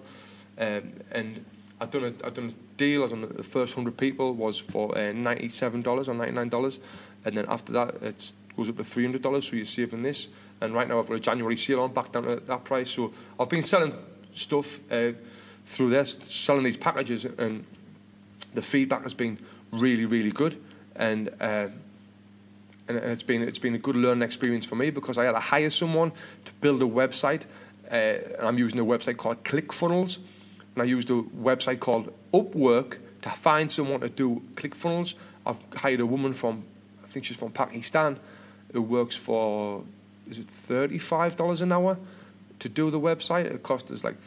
[0.57, 1.45] um, and
[1.79, 3.05] I've done a I've done a deal.
[3.05, 6.49] I've done the first hundred people was for uh, ninety seven dollars or ninety nine
[6.49, 6.79] dollars,
[7.23, 9.47] and then after that it goes up to three hundred dollars.
[9.47, 10.27] So you're saving this.
[10.59, 12.91] And right now I've got a January sale on back down at that price.
[12.91, 13.93] So I've been selling
[14.33, 15.13] stuff uh,
[15.65, 17.65] through this, selling these packages, and
[18.53, 19.39] the feedback has been
[19.71, 20.61] really really good.
[20.95, 21.67] And uh,
[22.87, 25.39] and it's been it's been a good learning experience for me because I had to
[25.39, 26.11] hire someone
[26.45, 27.43] to build a website.
[27.89, 30.17] Uh, and I'm using a website called ClickFunnels
[30.75, 35.15] and I used a website called Upwork to find someone to do ClickFunnels.
[35.45, 36.65] I've hired a woman from,
[37.03, 38.19] I think she's from Pakistan,
[38.73, 39.83] who works for,
[40.29, 41.97] is it $35 an hour
[42.59, 43.45] to do the website?
[43.45, 44.17] It cost us like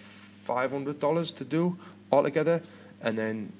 [0.48, 1.78] $500 to do
[2.10, 2.62] altogether.
[3.00, 3.52] And then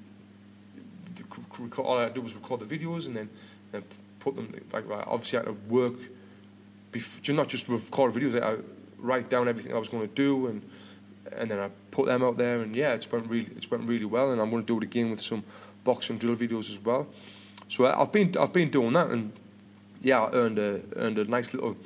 [1.77, 3.29] all I had to do was record the videos and then,
[3.71, 3.83] then
[4.19, 5.95] put them, like, obviously I had to work,
[6.91, 8.61] before, not just record videos, I
[8.97, 10.61] write down everything I was going to do and
[11.31, 14.05] and then I put them out there, and yeah, it's went really, it's went really
[14.05, 15.43] well, and I'm going to do it again with some
[15.83, 17.07] boxing drill videos as well.
[17.67, 19.31] So I've been, I've been doing that, and
[20.01, 21.77] yeah, I earned a, earned a nice little,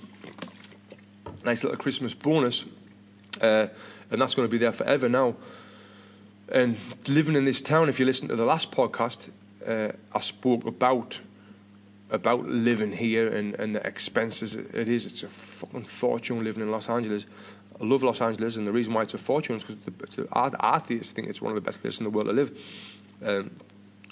[1.43, 2.65] nice little Christmas bonus,
[3.41, 3.67] uh,
[4.13, 5.35] and that's going to be there forever now.
[6.47, 6.77] And
[7.09, 9.29] living in this town, if you listen to the last podcast,
[9.67, 11.19] uh, I spoke about
[12.11, 15.07] about living here and, and the expenses it is.
[15.07, 17.25] It's a fucking fortune living in Los Angeles.
[17.81, 20.77] I love Los Angeles, and the reason why it's a fortune is because the I,
[20.77, 22.55] think it's one of the best places in the world to live,
[23.25, 23.49] um,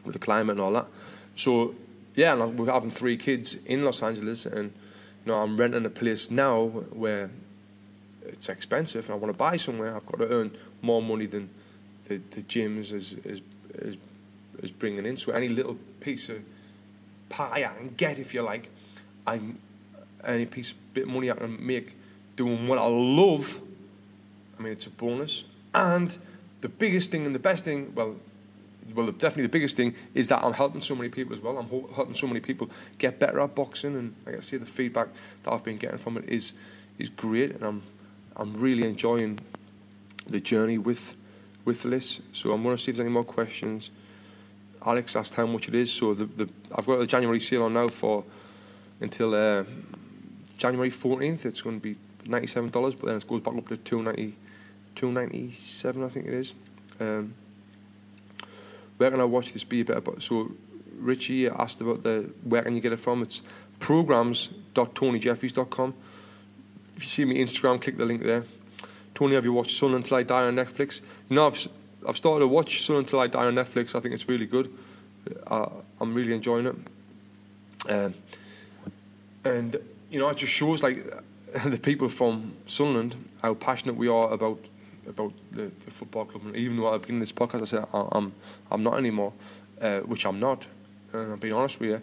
[0.03, 0.87] with the climate and all that.
[1.35, 1.75] So,
[2.15, 4.73] yeah, and we're having three kids in Los Angeles, and
[5.25, 7.29] you know I'm renting a place now where
[8.31, 9.95] it's expensive, and I want to buy somewhere.
[9.95, 11.49] I've got to earn more money than
[12.07, 13.41] the, the gyms is, is
[13.75, 13.97] is
[14.61, 15.17] is bringing in.
[15.17, 16.41] So any little piece of
[17.29, 18.69] pie I can get, if you like,
[19.25, 19.59] I'm
[20.23, 21.95] any piece bit of money I can make
[22.35, 23.59] doing what I love,
[24.57, 25.45] I mean, it's a bonus.
[25.73, 26.15] And
[26.61, 28.15] the biggest thing and the best thing, well,
[28.93, 31.57] well, definitely the biggest thing is that I'm helping so many people as well.
[31.57, 35.09] I'm helping so many people get better at boxing, and like I say, the feedback
[35.43, 36.53] that I've been getting from it is
[36.99, 37.83] is great, and I'm
[38.35, 39.39] I'm really enjoying
[40.27, 41.15] the journey with
[41.65, 42.21] with this.
[42.33, 43.91] So I'm going to see if there's any more questions.
[44.85, 45.91] Alex asked how much it is.
[45.91, 48.23] So the, the I've got the January sale on now for
[48.99, 49.63] until uh,
[50.57, 51.45] January 14th.
[51.45, 51.95] It's going to be
[52.27, 54.35] $97, but then it goes back up to 290
[54.95, 56.53] 297 I think it is.
[56.99, 57.33] Um,
[58.97, 60.19] where can I watch this be a better?
[60.19, 60.51] So
[60.97, 63.23] Richie asked about the where can you get it from?
[63.23, 63.41] It's
[63.79, 65.95] programs.tonyjeffries.com.
[66.95, 68.45] If you see me Instagram, click the link there.
[69.15, 71.01] Tony, have you watched Sunderland 'Til I Die on Netflix?
[71.29, 71.67] You know, I've,
[72.07, 73.95] I've started to watch Sunderland 'Til I Die on Netflix.
[73.95, 74.69] I think it's really good.
[75.47, 76.75] Uh, I'm really enjoying it.
[77.89, 78.13] Um,
[79.43, 79.75] and,
[80.09, 81.03] you know, it just shows like
[81.65, 84.59] the people from Sunderland how passionate we are about
[85.07, 86.45] about the, the football club.
[86.45, 88.33] And even though at the beginning of this podcast I said I'm
[88.71, 89.33] I'm not anymore,
[89.81, 90.65] uh, which I'm not,
[91.13, 92.01] and I'm being honest with you.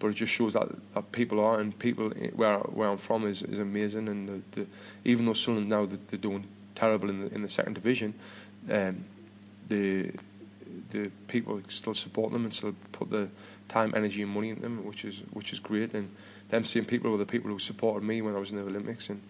[0.00, 3.42] But it just shows that, that people are, and people where where I'm from is,
[3.42, 4.08] is amazing.
[4.08, 4.66] And the, the,
[5.04, 8.14] even though Sunderland now they're doing terrible in the in the second division,
[8.70, 9.04] um,
[9.68, 10.10] the
[10.90, 13.28] the people still support them and still put the
[13.68, 15.94] time, energy, and money in them, which is which is great.
[15.94, 16.10] And
[16.48, 19.10] them seeing people were the people who supported me when I was in the Olympics,
[19.10, 19.20] and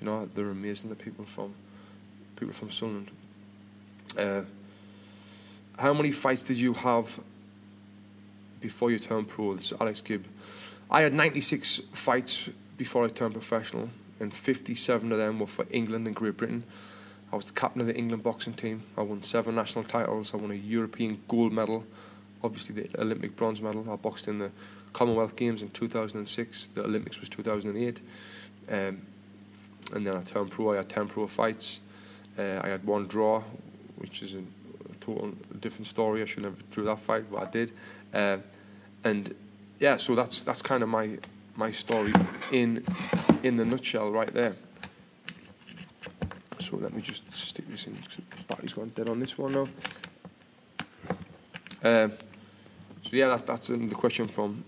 [0.00, 0.90] you know they're amazing.
[0.90, 1.54] The people from
[2.36, 3.10] people from Sunderland.
[4.16, 4.42] Uh,
[5.78, 7.18] how many fights did you have
[8.60, 9.54] before you turn pro?
[9.54, 10.26] This is Alex Gibb.
[10.90, 13.90] I had 96 fights before I turned professional,
[14.20, 16.64] and 57 of them were for England and Great Britain.
[17.32, 18.84] I was the captain of the England boxing team.
[18.96, 20.32] I won seven national titles.
[20.32, 21.84] I won a European gold medal,
[22.42, 23.86] obviously the Olympic bronze medal.
[23.90, 24.50] I boxed in the
[24.92, 26.68] Commonwealth Games in 2006.
[26.74, 28.00] The Olympics was 2008.
[28.70, 29.02] Um,
[29.94, 30.72] and then I turned pro.
[30.72, 31.80] I had 10 pro fights.
[32.38, 33.42] Uh, I had one draw,
[33.96, 34.42] which is a,
[35.00, 36.22] total different story.
[36.22, 37.72] I should never drew that fight, but I did.
[38.12, 38.38] Uh,
[39.04, 39.34] and
[39.78, 41.18] yeah, so that's that's kind of my
[41.56, 42.12] my story
[42.52, 42.84] in
[43.42, 44.56] in the nutshell right there.
[46.60, 47.96] So let me just stick this in.
[48.48, 49.68] Battery's gone dead on this one now.
[51.82, 52.12] Um,
[53.02, 54.64] so yeah, that, that's um, the question from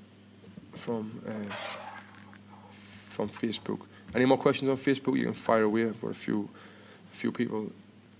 [0.74, 1.55] from uh,
[2.72, 3.80] from Facebook.
[4.14, 5.16] Any more questions on Facebook?
[5.16, 5.84] You can fire away.
[5.84, 6.49] Got a few
[7.12, 7.70] a few people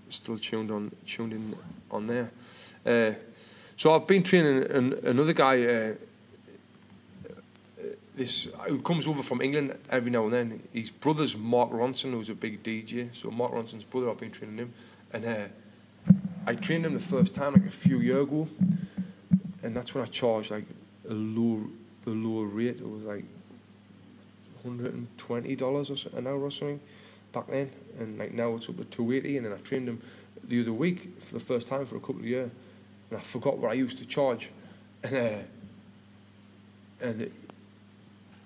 [0.09, 1.55] still tuned on tuned in
[1.89, 2.31] on there.
[2.85, 3.13] Uh,
[3.77, 5.63] so I've been training an, another guy.
[5.63, 5.93] Uh,
[8.15, 10.63] this who comes over from England every now and then.
[10.73, 13.15] His brother's Mark Ronson, who's a big DJ.
[13.15, 14.73] So Mark Ronson's brother, I've been training him,
[15.13, 15.47] and uh,
[16.45, 18.47] I trained him the first time like a few years ago,
[19.63, 20.65] and that's when I charged like
[21.09, 21.67] a low,
[22.05, 22.77] a lower rate.
[22.77, 23.25] It was like
[24.63, 26.79] hundred and twenty dollars an hour or something
[27.33, 29.37] back then, and like now it's up to two eighty.
[29.37, 30.01] And then I trained him
[30.43, 32.51] the other week for the first time for a couple of years,
[33.11, 34.49] and I forgot what I used to charge,
[35.03, 35.39] and uh,
[37.01, 37.31] and it,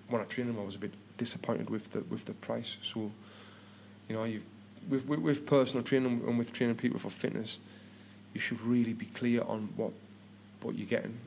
[0.09, 2.77] when I trained him, I was a bit disappointed with the with the price.
[2.81, 3.11] So,
[4.09, 4.41] you know, you
[4.89, 7.59] with, with with personal training and with training people for fitness,
[8.33, 9.91] you should really be clear on what
[10.61, 11.17] what you're getting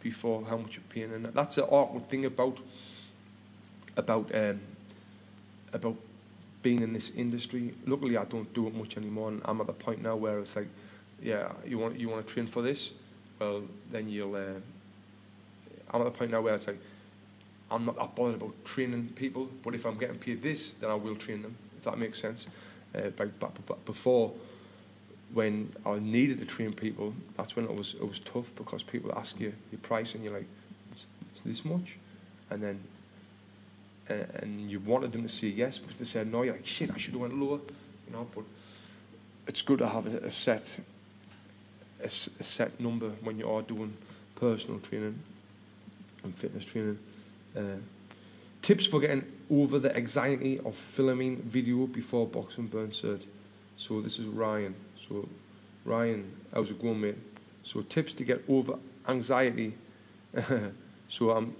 [0.00, 2.58] before how much you're paying, and that's the awkward thing about
[3.96, 4.60] about um,
[5.72, 5.96] about
[6.62, 7.74] being in this industry.
[7.86, 10.56] Luckily, I don't do it much anymore, and I'm at the point now where it's
[10.56, 10.68] like,
[11.22, 12.92] yeah, you want you want to train for this,
[13.38, 14.34] well, then you'll.
[14.34, 14.60] Uh,
[15.90, 16.80] I'm at the point now where it's like,
[17.70, 20.94] I'm not that bothered about training people, but if I'm getting paid this, then I
[20.94, 21.56] will train them.
[21.78, 22.46] If that makes sense.
[22.94, 24.32] Uh, but, but, but before,
[25.32, 29.12] when I needed to train people, that's when it was it was tough because people
[29.16, 30.46] ask you your price and you're like,
[30.92, 31.96] it's, it's this much,
[32.50, 32.80] and then
[34.08, 36.66] uh, and you wanted them to say yes, but if they said no, you're like
[36.66, 37.58] shit, I should have went lower,
[38.06, 38.26] you know.
[38.34, 38.44] But
[39.46, 40.78] it's good to have a, a set
[42.04, 43.96] a, a set number when you are doing
[44.36, 45.18] personal training
[46.22, 46.98] and fitness training.
[47.56, 47.78] Uh,
[48.62, 53.22] tips for getting over the anxiety of filming video before boxing burn cert.
[53.76, 54.74] So this is Ryan.
[55.08, 55.28] So
[55.84, 57.18] Ryan, how's it going, mate?
[57.62, 58.78] So tips to get over
[59.08, 59.74] anxiety.
[61.08, 61.54] so I'm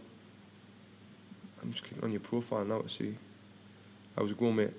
[1.62, 3.14] I'm just clicking on your profile now to see
[4.16, 4.72] how's it going, mate.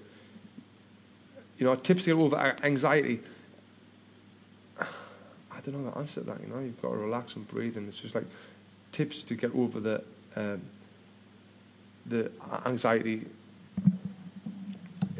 [1.57, 3.21] You know, tips to get over anxiety.
[5.55, 6.41] I don't know the answer to that.
[6.41, 8.25] You know, you've got to relax and breathe, and it's just like
[8.91, 10.03] tips to get over the
[10.35, 10.61] um,
[12.05, 12.31] the
[12.65, 13.25] anxiety.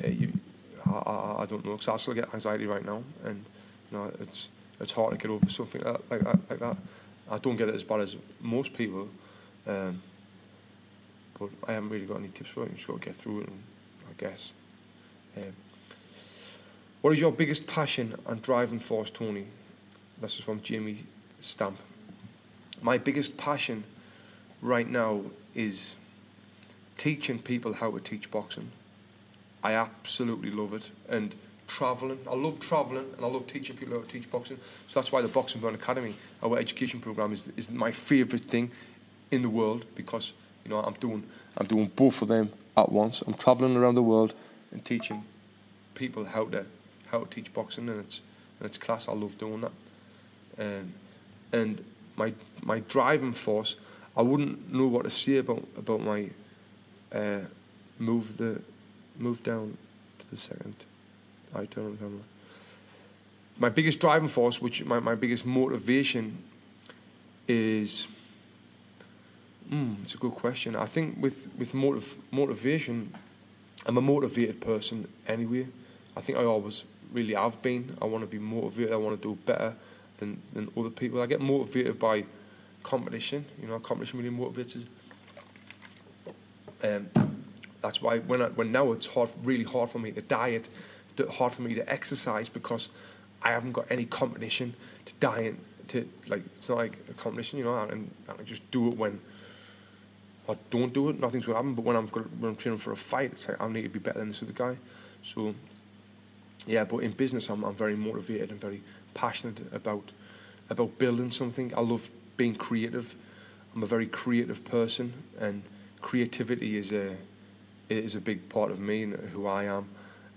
[0.04, 0.34] Uh, you,
[0.86, 3.44] I, I, don't know because I still get anxiety right now, and
[3.92, 6.26] you know it's it's hard to get over something like that.
[6.26, 6.78] Like like that.
[7.30, 9.10] I don't get it as bad as most people,
[9.66, 10.02] um,
[11.40, 12.70] but I haven't really got any tips for it.
[12.70, 13.64] You just got to get through it, and,
[14.10, 14.52] I guess.
[15.36, 15.54] Um,
[17.02, 19.46] what is your biggest passion and driving force, Tony?
[20.22, 21.04] This is from Jamie
[21.42, 21.78] Stamp.
[22.82, 23.84] My biggest passion
[24.62, 25.96] right now is
[26.98, 28.72] teaching people how to teach boxing.
[29.62, 30.90] I absolutely love it.
[31.10, 31.36] And
[31.68, 34.58] travelling, I love travelling and I love teaching people how to teach boxing.
[34.88, 38.72] So that's why the Boxing Burn Academy, our education program, is, is my favourite thing
[39.32, 41.24] in the world because you know I'm doing
[41.58, 43.22] I'm doing both of them at once.
[43.26, 44.34] I'm travelling around the world
[44.72, 45.26] and teaching
[45.94, 46.66] people how to
[47.08, 48.22] how to teach boxing, and it's
[48.60, 49.08] and it's class.
[49.10, 49.72] I love doing that.
[50.60, 50.94] Um,
[51.52, 51.84] and
[52.16, 52.34] my
[52.64, 53.76] my driving force,
[54.16, 56.30] I wouldn't know what to say about about my
[57.14, 57.42] uh,
[58.00, 58.62] move the
[59.18, 59.78] move down
[60.20, 60.76] to the second.
[61.54, 62.20] I turn on camera.
[63.58, 66.38] My biggest driving force, which my, my biggest motivation
[67.48, 68.08] is
[69.72, 70.76] mm, it's a good question.
[70.76, 73.14] I think with with motiv- motivation,
[73.86, 75.68] I'm a motivated person anyway.
[76.18, 76.84] I think I always
[77.14, 77.98] really have been.
[78.02, 78.94] I want to be motivated.
[78.94, 79.76] I want to do better
[80.18, 81.22] than than other people.
[81.22, 82.26] I get motivated by
[82.84, 83.46] competition.
[83.62, 84.86] You know, competition really motivates.
[86.84, 87.10] Um,
[87.82, 90.68] that's why when I, when now it's hard, really hard for me to diet,
[91.32, 92.90] hard for me to exercise because
[93.42, 94.74] I haven't got any competition
[95.06, 95.56] to diet.
[95.90, 97.78] To like, it's not like a competition, you know.
[97.78, 99.20] And I can just do it when
[100.50, 101.20] I don't do it.
[101.20, 101.76] Nothing's gonna happen.
[101.76, 104.00] But when I'm when I'm training for a fight, it's like I need to be
[104.00, 104.78] better than this other guy.
[105.24, 105.54] So
[106.66, 108.82] yeah, but in business, I'm I'm very motivated and very
[109.16, 110.12] passionate about
[110.70, 111.74] about building something.
[111.76, 113.16] I love being creative.
[113.74, 115.64] I'm a very creative person, and
[116.02, 117.16] creativity is a
[117.90, 119.90] is a big part of me and who I am.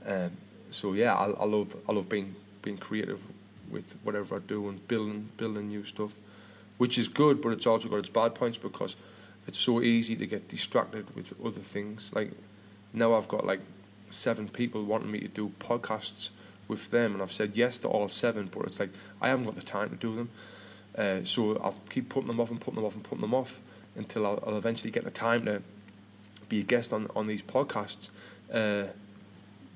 [0.06, 0.30] Um,
[0.70, 3.22] so yeah, I, I love I love being being creative
[3.70, 6.14] with whatever I do and building building new stuff,
[6.78, 8.96] which is good, but it's also got its bad points because
[9.46, 12.12] it's so easy to get distracted with other things.
[12.14, 12.32] Like
[12.92, 13.60] now, I've got like
[14.10, 16.30] seven people wanting me to do podcasts
[16.68, 18.90] with them, and I've said yes to all seven, but it's like
[19.20, 20.30] I haven't got the time to do them.
[20.96, 23.60] Uh, so I'll keep putting them off and putting them off and putting them off
[23.96, 25.62] until I'll, I'll eventually get the time to
[26.48, 28.08] be a guest on on these podcasts.
[28.52, 28.84] Uh,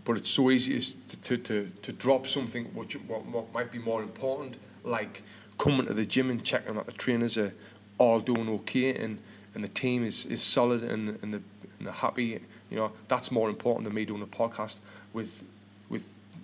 [0.05, 3.79] but it's so easy to, to, to, to drop something which what, what might be
[3.79, 5.23] more important, like
[5.59, 7.53] coming to the gym and checking that the trainers are
[7.99, 9.19] all doing okay and,
[9.55, 11.43] and the team is, is solid and, and, the,
[11.79, 12.41] and happy.
[12.71, 14.79] You know, that's more important than me doing a podcast
[15.13, 15.45] with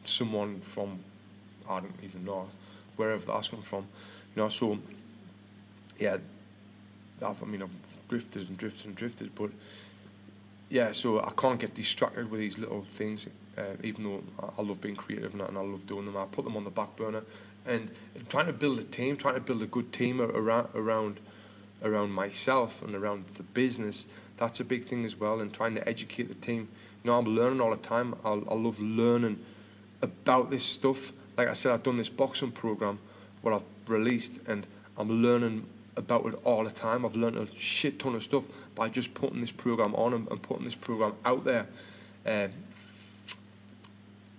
[0.04, 1.00] someone from
[1.68, 2.46] I don't even know
[2.96, 3.86] wherever that's come from.
[4.34, 4.78] You know, so
[5.98, 6.18] yeah,
[7.22, 7.76] I've, I mean I've
[8.08, 9.50] drifted and drifted and drifted, but
[10.70, 13.28] yeah, so I can't get distracted with these little things.
[13.56, 16.24] Uh, even though I, I love being creative and, and I love doing them, I
[16.26, 17.22] put them on the back burner
[17.66, 17.90] and
[18.28, 21.20] trying to build a team, trying to build a good team around around
[21.82, 24.06] around myself and around the business.
[24.36, 26.68] That's a big thing as well, and trying to educate the team.
[27.02, 28.14] You know, I'm learning all the time.
[28.24, 29.44] I, I love learning
[30.02, 31.12] about this stuff.
[31.36, 32.98] Like I said, I've done this boxing program,
[33.42, 37.04] what I've released, and I'm learning about it all the time.
[37.04, 38.44] I've learned a shit ton of stuff
[38.74, 41.66] by just putting this program on and, and putting this program out there.
[42.26, 42.50] Um,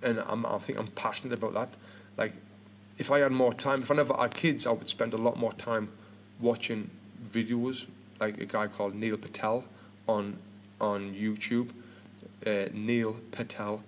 [0.02, 1.74] and I'm, I think I'm passionate about that.
[2.18, 2.34] Like,
[2.98, 5.38] if I had more time, if I never had kids, I would spend a lot
[5.38, 5.90] more time
[6.40, 6.90] watching
[7.32, 7.86] videos.
[8.20, 9.64] Like a guy called Neil Patel
[10.08, 10.38] on
[10.82, 11.70] on YouTube.
[12.46, 13.84] Uh, Neil Patel.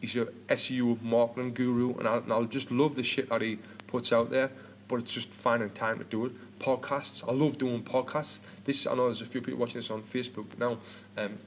[0.00, 3.58] He's a SEO marketing guru, and I'll, and I'll just love the shit that he
[3.86, 4.50] puts out there.
[4.86, 7.26] But it's just finding time to do it podcasts.
[7.26, 8.40] I love doing podcasts.
[8.64, 10.78] This I know there's a few people watching this on Facebook now.
[11.16, 11.38] Um,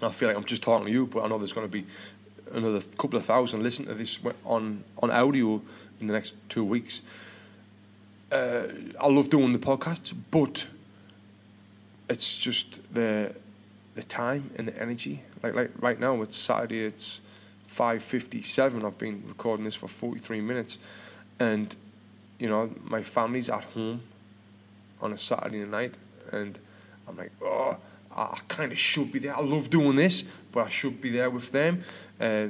[0.00, 1.86] I feel like I'm just talking to you, but I know there's going to be
[2.52, 5.62] another couple of thousand listen to this on on audio
[6.00, 7.02] in the next two weeks.
[8.30, 8.68] Uh,
[9.00, 10.66] I love doing the podcasts, but
[12.08, 13.34] it's just the
[13.94, 15.22] the time and the energy.
[15.42, 16.84] Like like right now, it's Saturday.
[16.84, 17.20] It's
[17.72, 18.84] five fifty seven.
[18.84, 20.78] I've been recording this for forty three minutes,
[21.40, 21.74] and
[22.38, 24.02] you know my family's at home
[25.00, 25.94] on a Saturday night,
[26.30, 26.58] and
[27.08, 27.78] I'm like, oh,
[28.14, 29.34] I kind of should be there.
[29.34, 31.82] I love doing this, but I should be there with them.
[32.20, 32.48] Uh,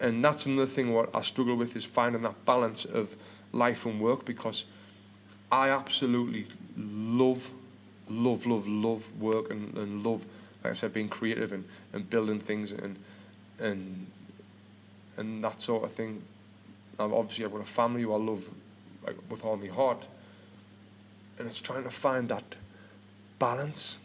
[0.00, 3.16] and that's another thing what I struggle with is finding that balance of
[3.52, 4.66] life and work because
[5.50, 7.50] I absolutely love,
[8.10, 10.26] love, love, love work and, and love,
[10.62, 12.98] like I said, being creative and, and building things and
[13.58, 14.06] and
[15.16, 16.22] and that sort of thing.
[16.98, 18.48] I've obviously I've got a family who I love
[19.06, 20.06] like, with all my heart,
[21.38, 22.56] and it's trying to find that
[23.38, 23.98] balance.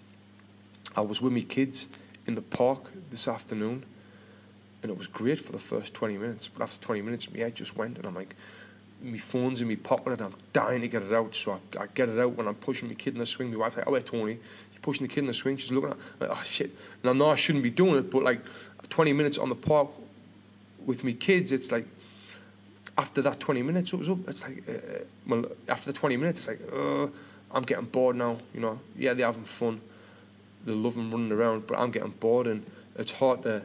[0.96, 1.88] I was with my kids
[2.26, 3.86] in the park this afternoon,
[4.82, 6.48] and it was great for the first 20 minutes.
[6.48, 8.36] But after 20 minutes, my head just went, and I'm like,
[9.02, 11.36] my phone's in my pocket, and I'm dying to get it out.
[11.36, 13.52] So I, I get it out when I'm pushing my kid in the swing.
[13.52, 15.58] My wife's like, oh, wait, Tony, you're pushing the kid in the swing.
[15.58, 16.72] She's looking at me, like, oh, shit.
[17.04, 18.42] And I know I shouldn't be doing it, but like
[18.90, 19.90] 20 minutes on the park
[20.90, 21.86] with me kids, it's like,
[22.98, 24.28] after that 20 minutes, it was up.
[24.28, 27.08] It's like, uh, uh well, after the 20 minutes, it's like, uh,
[27.52, 28.38] I'm getting bored now.
[28.56, 29.82] You know, yeah, they're having fun,
[30.66, 32.66] they're loving running around, but I'm getting bored, and
[32.98, 33.62] it's hard to.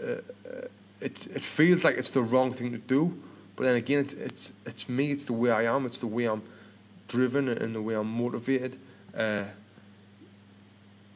[0.00, 0.68] Uh, uh,
[1.00, 3.20] it it feels like it's the wrong thing to do,
[3.56, 5.10] but then again, it's it's it's me.
[5.10, 5.84] It's the way I am.
[5.84, 6.42] It's the way I'm
[7.08, 8.78] driven and the way I'm motivated.
[9.16, 9.44] Uh,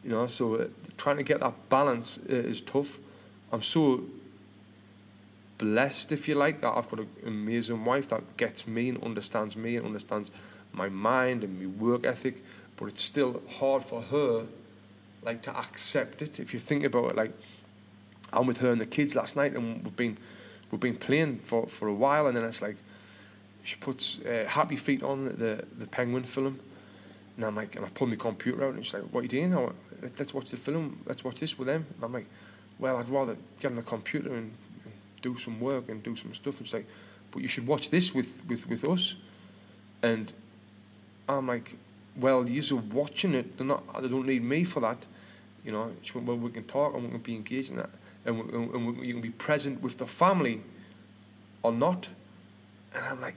[0.02, 2.98] you know, so uh, trying to get that balance is tough.
[3.52, 4.04] I'm so
[5.60, 9.56] blessed, if you like, that I've got an amazing wife that gets me and understands
[9.56, 10.30] me and understands
[10.72, 12.42] my mind and my work ethic.
[12.76, 14.46] But it's still hard for her,
[15.22, 16.40] like, to accept it.
[16.40, 17.32] If you think about it, like,
[18.32, 20.16] I'm with her and the kids last night, and we've been
[20.70, 22.76] we've been playing for, for a while, and then it's like
[23.62, 26.58] she puts uh, Happy Feet on the the Penguin film,
[27.36, 29.28] and I'm like, and I pull my computer out, and she's like, "What are you
[29.28, 29.54] doing?
[29.54, 29.72] Oh,
[30.18, 31.00] let's watch the film.
[31.06, 32.26] Let's watch this with them." And I'm like,
[32.78, 34.52] "Well, I'd rather get on the computer and
[35.22, 36.58] do some work and do some stuff.
[36.58, 36.86] And it's like,
[37.30, 39.16] but you should watch this with, with, with us.
[40.02, 40.32] And
[41.28, 41.76] I'm like,
[42.16, 43.56] well, you're watching it.
[43.56, 44.02] They're not.
[44.02, 44.98] They don't need me for that.
[45.64, 45.92] You know.
[46.02, 47.90] She went, well, we can talk and we can be engaged in that,
[48.24, 50.62] and, we, and we, you can be present with the family,
[51.62, 52.08] or not.
[52.94, 53.36] And I'm like,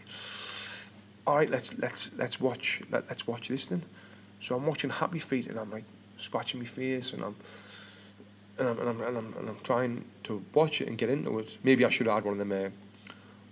[1.27, 3.83] all right, let's let's let's watch let, let's watch this then.
[4.41, 5.85] So I'm watching Happy Feet, and I'm like
[6.17, 7.35] scratching my face, and I'm
[8.57, 11.39] and I'm, and I'm, and I'm, and I'm trying to watch it and get into
[11.39, 11.57] it.
[11.63, 12.69] Maybe I should had one of them, uh,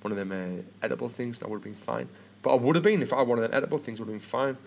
[0.02, 1.40] one of them uh, edible things.
[1.40, 2.08] That would have been fine.
[2.42, 4.00] But I would have been if I one of them edible things.
[4.00, 4.58] Would have been fine.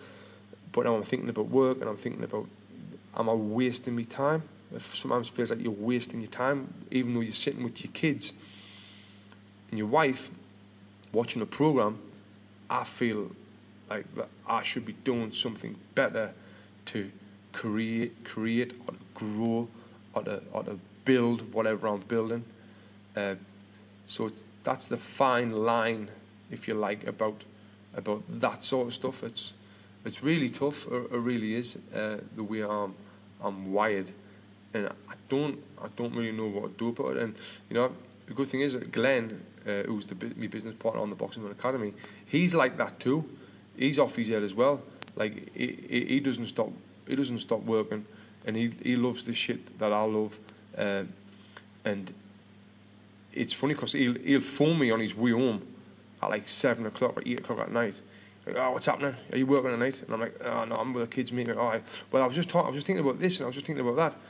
[0.73, 2.49] But now I'm thinking about work and I'm thinking about
[3.17, 4.43] am I wasting my time?
[4.75, 8.33] It sometimes feels like you're wasting your time, even though you're sitting with your kids
[9.71, 10.31] and your wife
[11.13, 12.01] watching a program.
[12.69, 13.31] I feel
[13.89, 16.33] like that I should be doing something better
[16.87, 17.11] to
[17.53, 19.69] create, create or grow
[20.15, 22.45] or to, or to build whatever I'm building.
[23.17, 23.35] Uh,
[24.07, 24.31] so
[24.63, 26.11] that's the fine line,
[26.51, 27.43] if you like, about
[27.97, 29.23] about that sort of stuff.
[29.23, 29.53] It's
[30.05, 30.87] it's really tough.
[30.91, 32.95] It, it really is uh, the way I'm
[33.43, 34.11] I'm wired,
[34.73, 37.23] and I don't I don't really know what to do about it.
[37.23, 37.35] And
[37.69, 37.93] you know,
[38.27, 41.49] the good thing is that Glenn, uh, who's the my business partner on the Boxing
[41.51, 41.93] Academy,
[42.27, 43.25] he's like that too.
[43.77, 44.83] He's off his head as well.
[45.17, 46.71] Like he, he doesn't stop
[47.07, 48.07] he doesn't stop working,
[48.45, 50.39] and he he loves the shit that I love,
[50.77, 51.09] um,
[51.85, 52.13] and
[53.33, 55.63] it's funny because he'll he'll phone me on his way home
[56.23, 57.95] at like seven o'clock or eight o'clock at night.
[58.47, 59.15] Like, oh, what's happening?
[59.33, 60.03] Are you working tonight?
[60.03, 61.49] And I'm like, oh no, I'm with the kids, mate.
[61.49, 61.81] Like, oh,
[62.13, 63.67] well, I was just talking, I was just thinking about this, and I was just
[63.67, 64.21] thinking about that,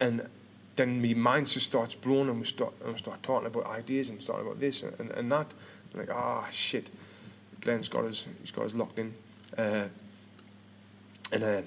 [0.00, 0.28] and
[0.74, 4.08] then my mind just starts blowing, and we start and we start talking about ideas
[4.08, 5.52] and starting about this and, and, and that.
[5.92, 6.90] I'm like, ah, shit.
[7.60, 9.14] Glenn's got us, he's got us locked in,
[9.56, 9.86] uh,
[11.32, 11.62] and uh,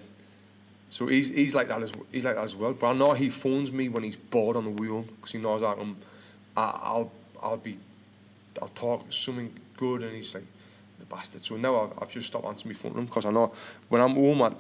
[0.90, 2.74] so he's he's like that as he's like that as well.
[2.74, 5.62] But I know he phones me when he's bored on the wheel because he knows
[5.62, 5.98] that I'm,
[6.56, 7.12] I, I'll
[7.42, 7.78] I'll be,
[8.62, 10.46] I'll talk something good, and he's like,
[11.00, 11.44] the bastard.
[11.44, 13.54] So now I've, I've just stopped answering my phone to him because I know
[13.90, 14.54] when I'm home at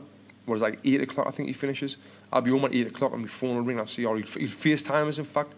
[0.45, 1.97] what is like eight o'clock, I think he finishes.
[2.31, 3.79] I'll be home at eight o'clock and my phone will ring.
[3.79, 5.17] I'll see, or he'll, he'll FaceTime us.
[5.17, 5.53] In fact,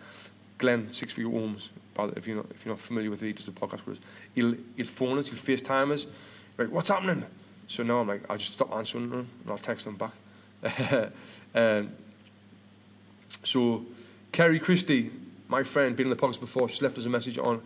[0.57, 1.70] Glenn Six Feet Homes.
[2.15, 4.03] If you're not if you're not familiar with it, he does a podcast with us.
[4.34, 5.28] He'll he'll phone us.
[5.28, 6.07] He'll FaceTime us.
[6.57, 7.26] Like, what's happening?
[7.67, 10.13] So now I'm like, I'll just stop answering them and I'll text them back.
[11.55, 11.91] um,
[13.43, 13.86] so,
[14.32, 15.12] Kerry Christie,
[15.47, 16.68] my friend, been in the podcast before.
[16.70, 17.62] She's left us a message on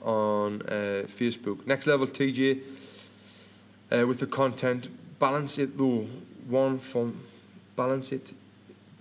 [0.00, 1.66] on uh, Facebook.
[1.66, 2.60] Next level, TJ,
[3.90, 4.88] uh, with the content.
[5.18, 6.06] Balance it though.
[6.48, 7.20] One from
[7.76, 8.34] balance it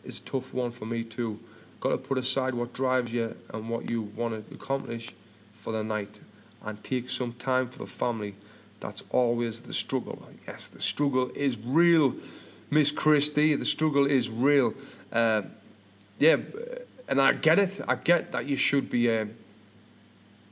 [0.03, 1.39] is a tough one for me too.
[1.79, 5.09] Got to put aside what drives you and what you want to accomplish
[5.55, 6.19] for the night,
[6.63, 8.35] and take some time for the family.
[8.79, 10.27] That's always the struggle.
[10.47, 12.15] Yes, the struggle is real,
[12.71, 13.55] Miss Christie.
[13.55, 14.73] The struggle is real.
[15.11, 15.43] Uh,
[16.17, 16.37] yeah,
[17.07, 17.81] and I get it.
[17.87, 19.11] I get that you should be.
[19.11, 19.25] Uh,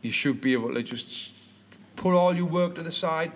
[0.02, 1.32] you should be able to just
[1.96, 3.32] put all your work to the side,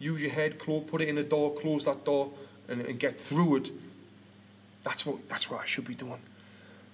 [0.00, 2.30] use your head, close, put it in the door, close that door,
[2.68, 3.70] and, and get through it.
[4.84, 6.20] That's what that's what I should be doing.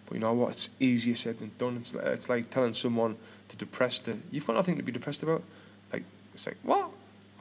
[0.07, 0.53] But you know what?
[0.53, 1.79] It's easier said than done.
[1.79, 3.17] It's like, it's like telling someone
[3.49, 4.23] to depress them.
[4.31, 5.43] You've got nothing to be depressed about.
[5.93, 6.91] Like it's like what?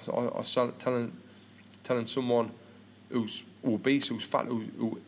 [0.07, 1.13] Or, or telling
[1.83, 2.51] telling someone
[3.09, 5.01] who's obese, who's fat, who, who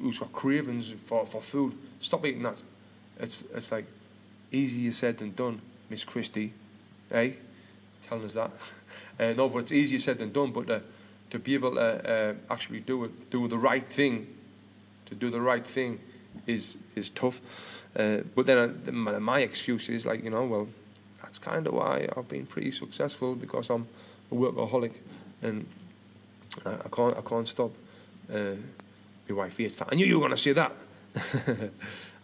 [0.00, 2.58] who's got cravings for, for food, stop eating that.
[3.18, 3.86] It's it's like
[4.52, 6.52] easier said than done, Miss Christie,
[7.10, 7.32] eh?
[8.02, 8.50] Telling us that.
[9.18, 10.52] Uh, no, but it's easier said than done.
[10.52, 10.80] But uh,
[11.30, 14.26] to be able to uh, actually do it, do the right thing,
[15.06, 16.00] to do the right thing,
[16.46, 17.40] is is tough.
[17.96, 20.68] Uh, but then uh, my, my excuse is like you know, well,
[21.22, 23.88] that's kind of why I've been pretty successful because I'm
[24.30, 24.96] a workaholic,
[25.40, 25.66] and
[26.66, 27.70] I can't I can't stop.
[28.32, 28.56] Uh,
[29.28, 29.88] my wife that.
[29.90, 30.72] I knew you were going to say that.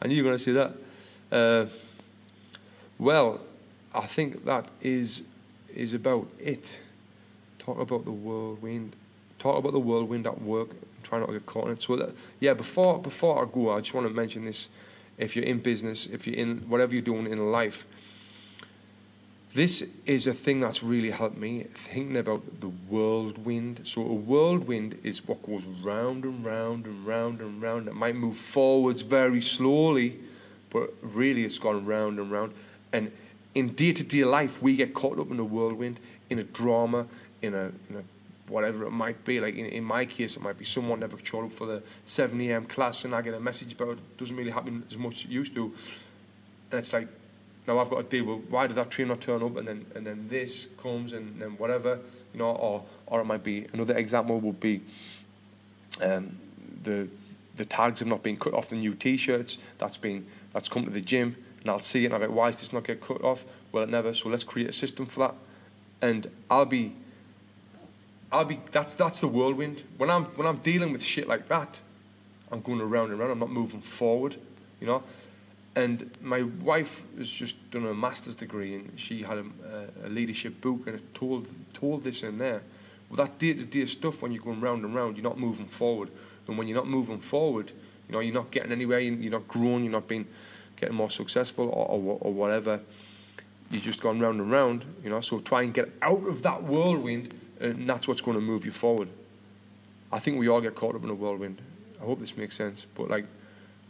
[0.03, 0.73] I knew you were going to say that.
[1.31, 1.67] Uh,
[2.99, 3.41] well,
[3.95, 5.23] I think that is
[5.75, 6.81] is about it.
[7.59, 8.95] Talk about the whirlwind.
[9.39, 10.71] Talk about the whirlwind at work.
[11.03, 11.83] Try not to get caught in it.
[11.83, 14.69] So that, yeah, before before I go, I just want to mention this.
[15.19, 17.87] If you're in business, if you're in whatever you're doing in life,
[19.55, 23.83] this is a thing that's really helped me thinking about the whirlwind.
[23.85, 27.89] So a whirlwind is what goes round and round and round and round.
[27.89, 30.19] It might move forwards very slowly,
[30.71, 32.55] but really it's gone round and round.
[32.95, 33.13] And
[33.55, 36.01] in day to day life, we get caught up in a whirlwind,
[36.31, 37.07] in a drama,
[37.43, 38.03] in a, in a
[38.51, 39.39] whatever it might be.
[39.39, 42.41] Like in, in my case, it might be someone never showed up for the 7
[42.41, 42.65] a.m.
[42.65, 44.17] class, and I get a message about it.
[44.17, 45.75] Doesn't really happen as much as it used to.
[46.71, 47.09] And it's like,
[47.67, 49.87] now I've got to deal with why did that train not turn up, and then
[49.95, 51.99] and then this comes, and then whatever,
[52.33, 54.83] you know, or or it might be another example would be
[56.01, 56.39] um,
[56.83, 57.09] the
[57.57, 59.59] the tags have not been cut off the new T-shirts.
[59.79, 62.37] That's been that's come to the gym and I'll see it and I'll be like,
[62.37, 63.45] why does this not get cut off?
[63.71, 64.13] Well, it never.
[64.15, 65.35] So let's create a system for that.
[66.01, 66.95] And I'll be,
[68.33, 68.61] I'll be.
[68.73, 69.83] That's that's the whirlwind.
[69.97, 71.81] When I'm when I'm dealing with shit like that,
[72.51, 73.31] I'm going around and around.
[73.31, 74.37] I'm not moving forward,
[74.81, 75.05] you know.
[75.75, 80.61] And my wife has just done a master's degree, and she had a, a leadership
[80.61, 82.63] book, and it told told this in there.
[83.09, 85.67] Well, that day to day stuff, when you're going round and round, you're not moving
[85.67, 86.11] forward.
[86.47, 87.71] And when you're not moving forward,
[88.09, 89.01] you know, you're not getting anywhere.
[89.01, 89.85] You're not growing.
[89.85, 90.27] You're not being
[90.77, 92.81] getting more successful or, or, or whatever.
[93.71, 95.21] You've just gone round and round, you know.
[95.21, 98.73] So try and get out of that whirlwind, and that's what's going to move you
[98.73, 99.09] forward.
[100.13, 101.63] I think we all get caught up in a whirlwind.
[102.01, 102.85] I hope this makes sense.
[102.95, 103.25] But like,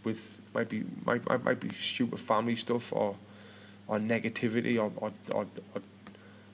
[0.04, 3.16] with might be might might, might be stupid family stuff or
[3.86, 5.82] or negativity or or, or, or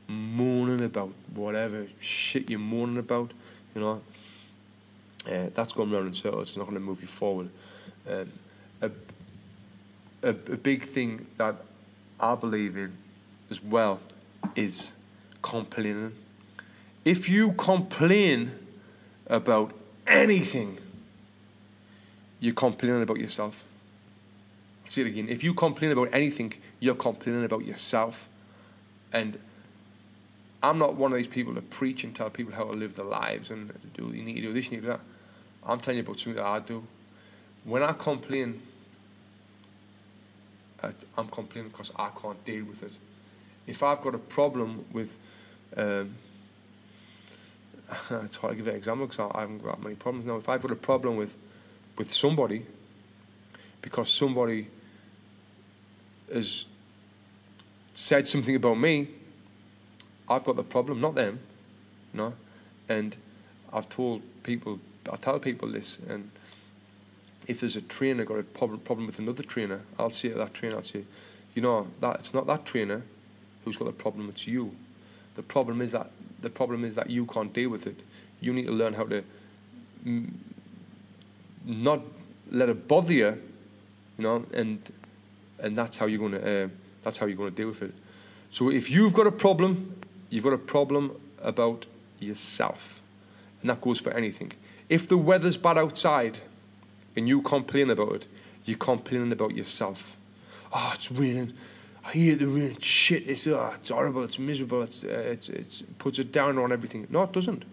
[0.08, 3.32] moaning about whatever shit you're moaning about,
[3.74, 4.00] you know.
[5.30, 6.48] Uh, that's going round in circles.
[6.48, 7.50] It's not going to move you forward.
[8.08, 8.32] Um,
[8.80, 8.90] a
[10.22, 11.56] a, a big thing that
[12.18, 12.96] I believe in
[13.50, 14.00] as well
[14.56, 14.92] is
[15.42, 16.14] complaining.
[17.04, 18.52] If you complain
[19.26, 19.72] about
[20.06, 20.78] anything,
[22.40, 23.64] you're complaining about yourself.
[24.84, 25.28] I'll say it again.
[25.28, 28.28] If you complain about anything, you're complaining about yourself.
[29.12, 29.38] And
[30.62, 33.04] I'm not one of these people that preach and tell people how to live their
[33.04, 35.00] lives and do you need to do this, you need to do that.
[35.64, 36.84] I'm telling you about something that I do.
[37.64, 38.62] When I complain,
[40.82, 42.92] I'm complaining because I can't deal with it.
[43.66, 45.18] If I've got a problem with,
[45.76, 46.14] um,
[48.10, 50.36] it's hard to give an example because I haven't got many problems now.
[50.36, 51.36] If I've got a problem with,
[51.98, 52.64] with somebody,
[53.82, 54.68] because somebody
[56.32, 56.66] has
[57.94, 59.08] said something about me,
[60.28, 61.40] I've got the problem, not them.
[62.12, 62.34] You know?
[62.88, 63.16] And
[63.72, 64.78] I've told people,
[65.10, 66.30] I tell people this, and
[67.46, 70.76] if there's a trainer got a problem, with another trainer, I'll say to that trainer,
[70.76, 71.04] I'll say,
[71.54, 73.02] you know, that it's not that trainer
[73.64, 74.74] who's got the problem, it's you.
[75.34, 77.98] The problem is that the problem is that you can't deal with it.
[78.40, 79.24] You need to learn how to
[81.68, 82.00] not
[82.50, 83.40] let it bother you,
[84.16, 84.80] you know, and
[85.60, 86.68] and that's how you're to uh,
[87.02, 87.94] that's how you're to deal with it.
[88.50, 90.00] So if you've got a problem,
[90.30, 91.12] you've got a problem
[91.42, 91.86] about
[92.18, 93.00] yourself,
[93.60, 94.52] and that goes for anything.
[94.88, 96.38] If the weather's bad outside,
[97.14, 98.26] and you complain about it,
[98.64, 100.16] you're complaining about yourself.
[100.72, 101.52] Oh, it's raining.
[102.04, 102.78] I hear the rain.
[102.80, 104.22] Shit, it's, oh, it's horrible.
[104.24, 104.82] It's miserable.
[104.82, 107.06] It's, uh, it's, it's, it puts it down on everything.
[107.10, 107.64] No, it doesn't.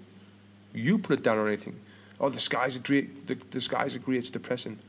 [0.73, 1.79] You put it down on anything.
[2.19, 3.27] Oh, the skies are great.
[3.27, 4.19] The, the skies are great.
[4.19, 4.79] It's depressing.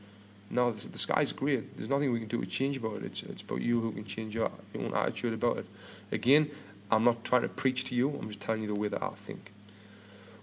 [0.49, 1.75] No, the, the skies great.
[1.75, 3.03] There's nothing we can do to change about it.
[3.03, 5.65] It's, it's about you who can change your, your own attitude about it.
[6.11, 6.49] Again,
[6.89, 8.09] I'm not trying to preach to you.
[8.09, 9.51] I'm just telling you the way that I think.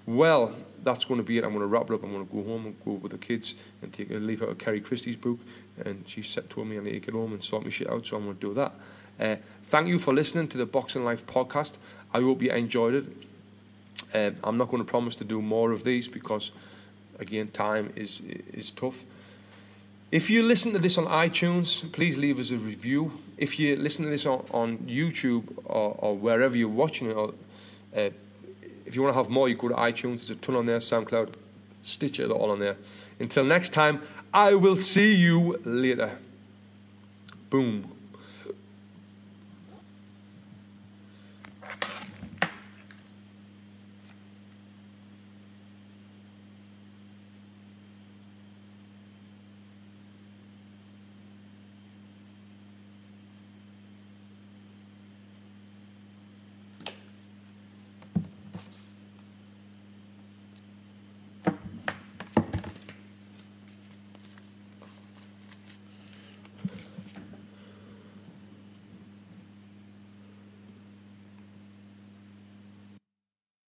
[0.06, 1.44] Well, that's going to be it.
[1.44, 2.04] I'm going to wrap it up.
[2.04, 4.50] I'm going to go home and go with the kids and take a leaf out
[4.50, 5.38] of Kerry Christie's book.
[5.82, 8.06] And she said, told me I need to get home and sort my shit out,
[8.06, 8.72] so I'm going to do that.
[9.18, 11.74] Uh, thank you for listening to the Boxing Life podcast.
[12.12, 13.06] I hope you enjoyed it.
[14.12, 16.52] Uh, I'm not going to promise to do more of these because,
[17.18, 18.20] again, time is
[18.52, 19.04] is tough.
[20.10, 23.12] If you listen to this on iTunes, please leave us a review.
[23.36, 27.34] If you listen to this on, on YouTube or, or wherever you're watching it, or,
[27.96, 28.10] uh,
[28.86, 30.28] if you want to have more, you go to iTunes.
[30.28, 31.34] There's a ton on there, SoundCloud,
[31.82, 32.76] Stitcher, they're all on there.
[33.18, 34.02] Until next time,
[34.32, 36.18] I will see you later.
[37.50, 37.93] Boom.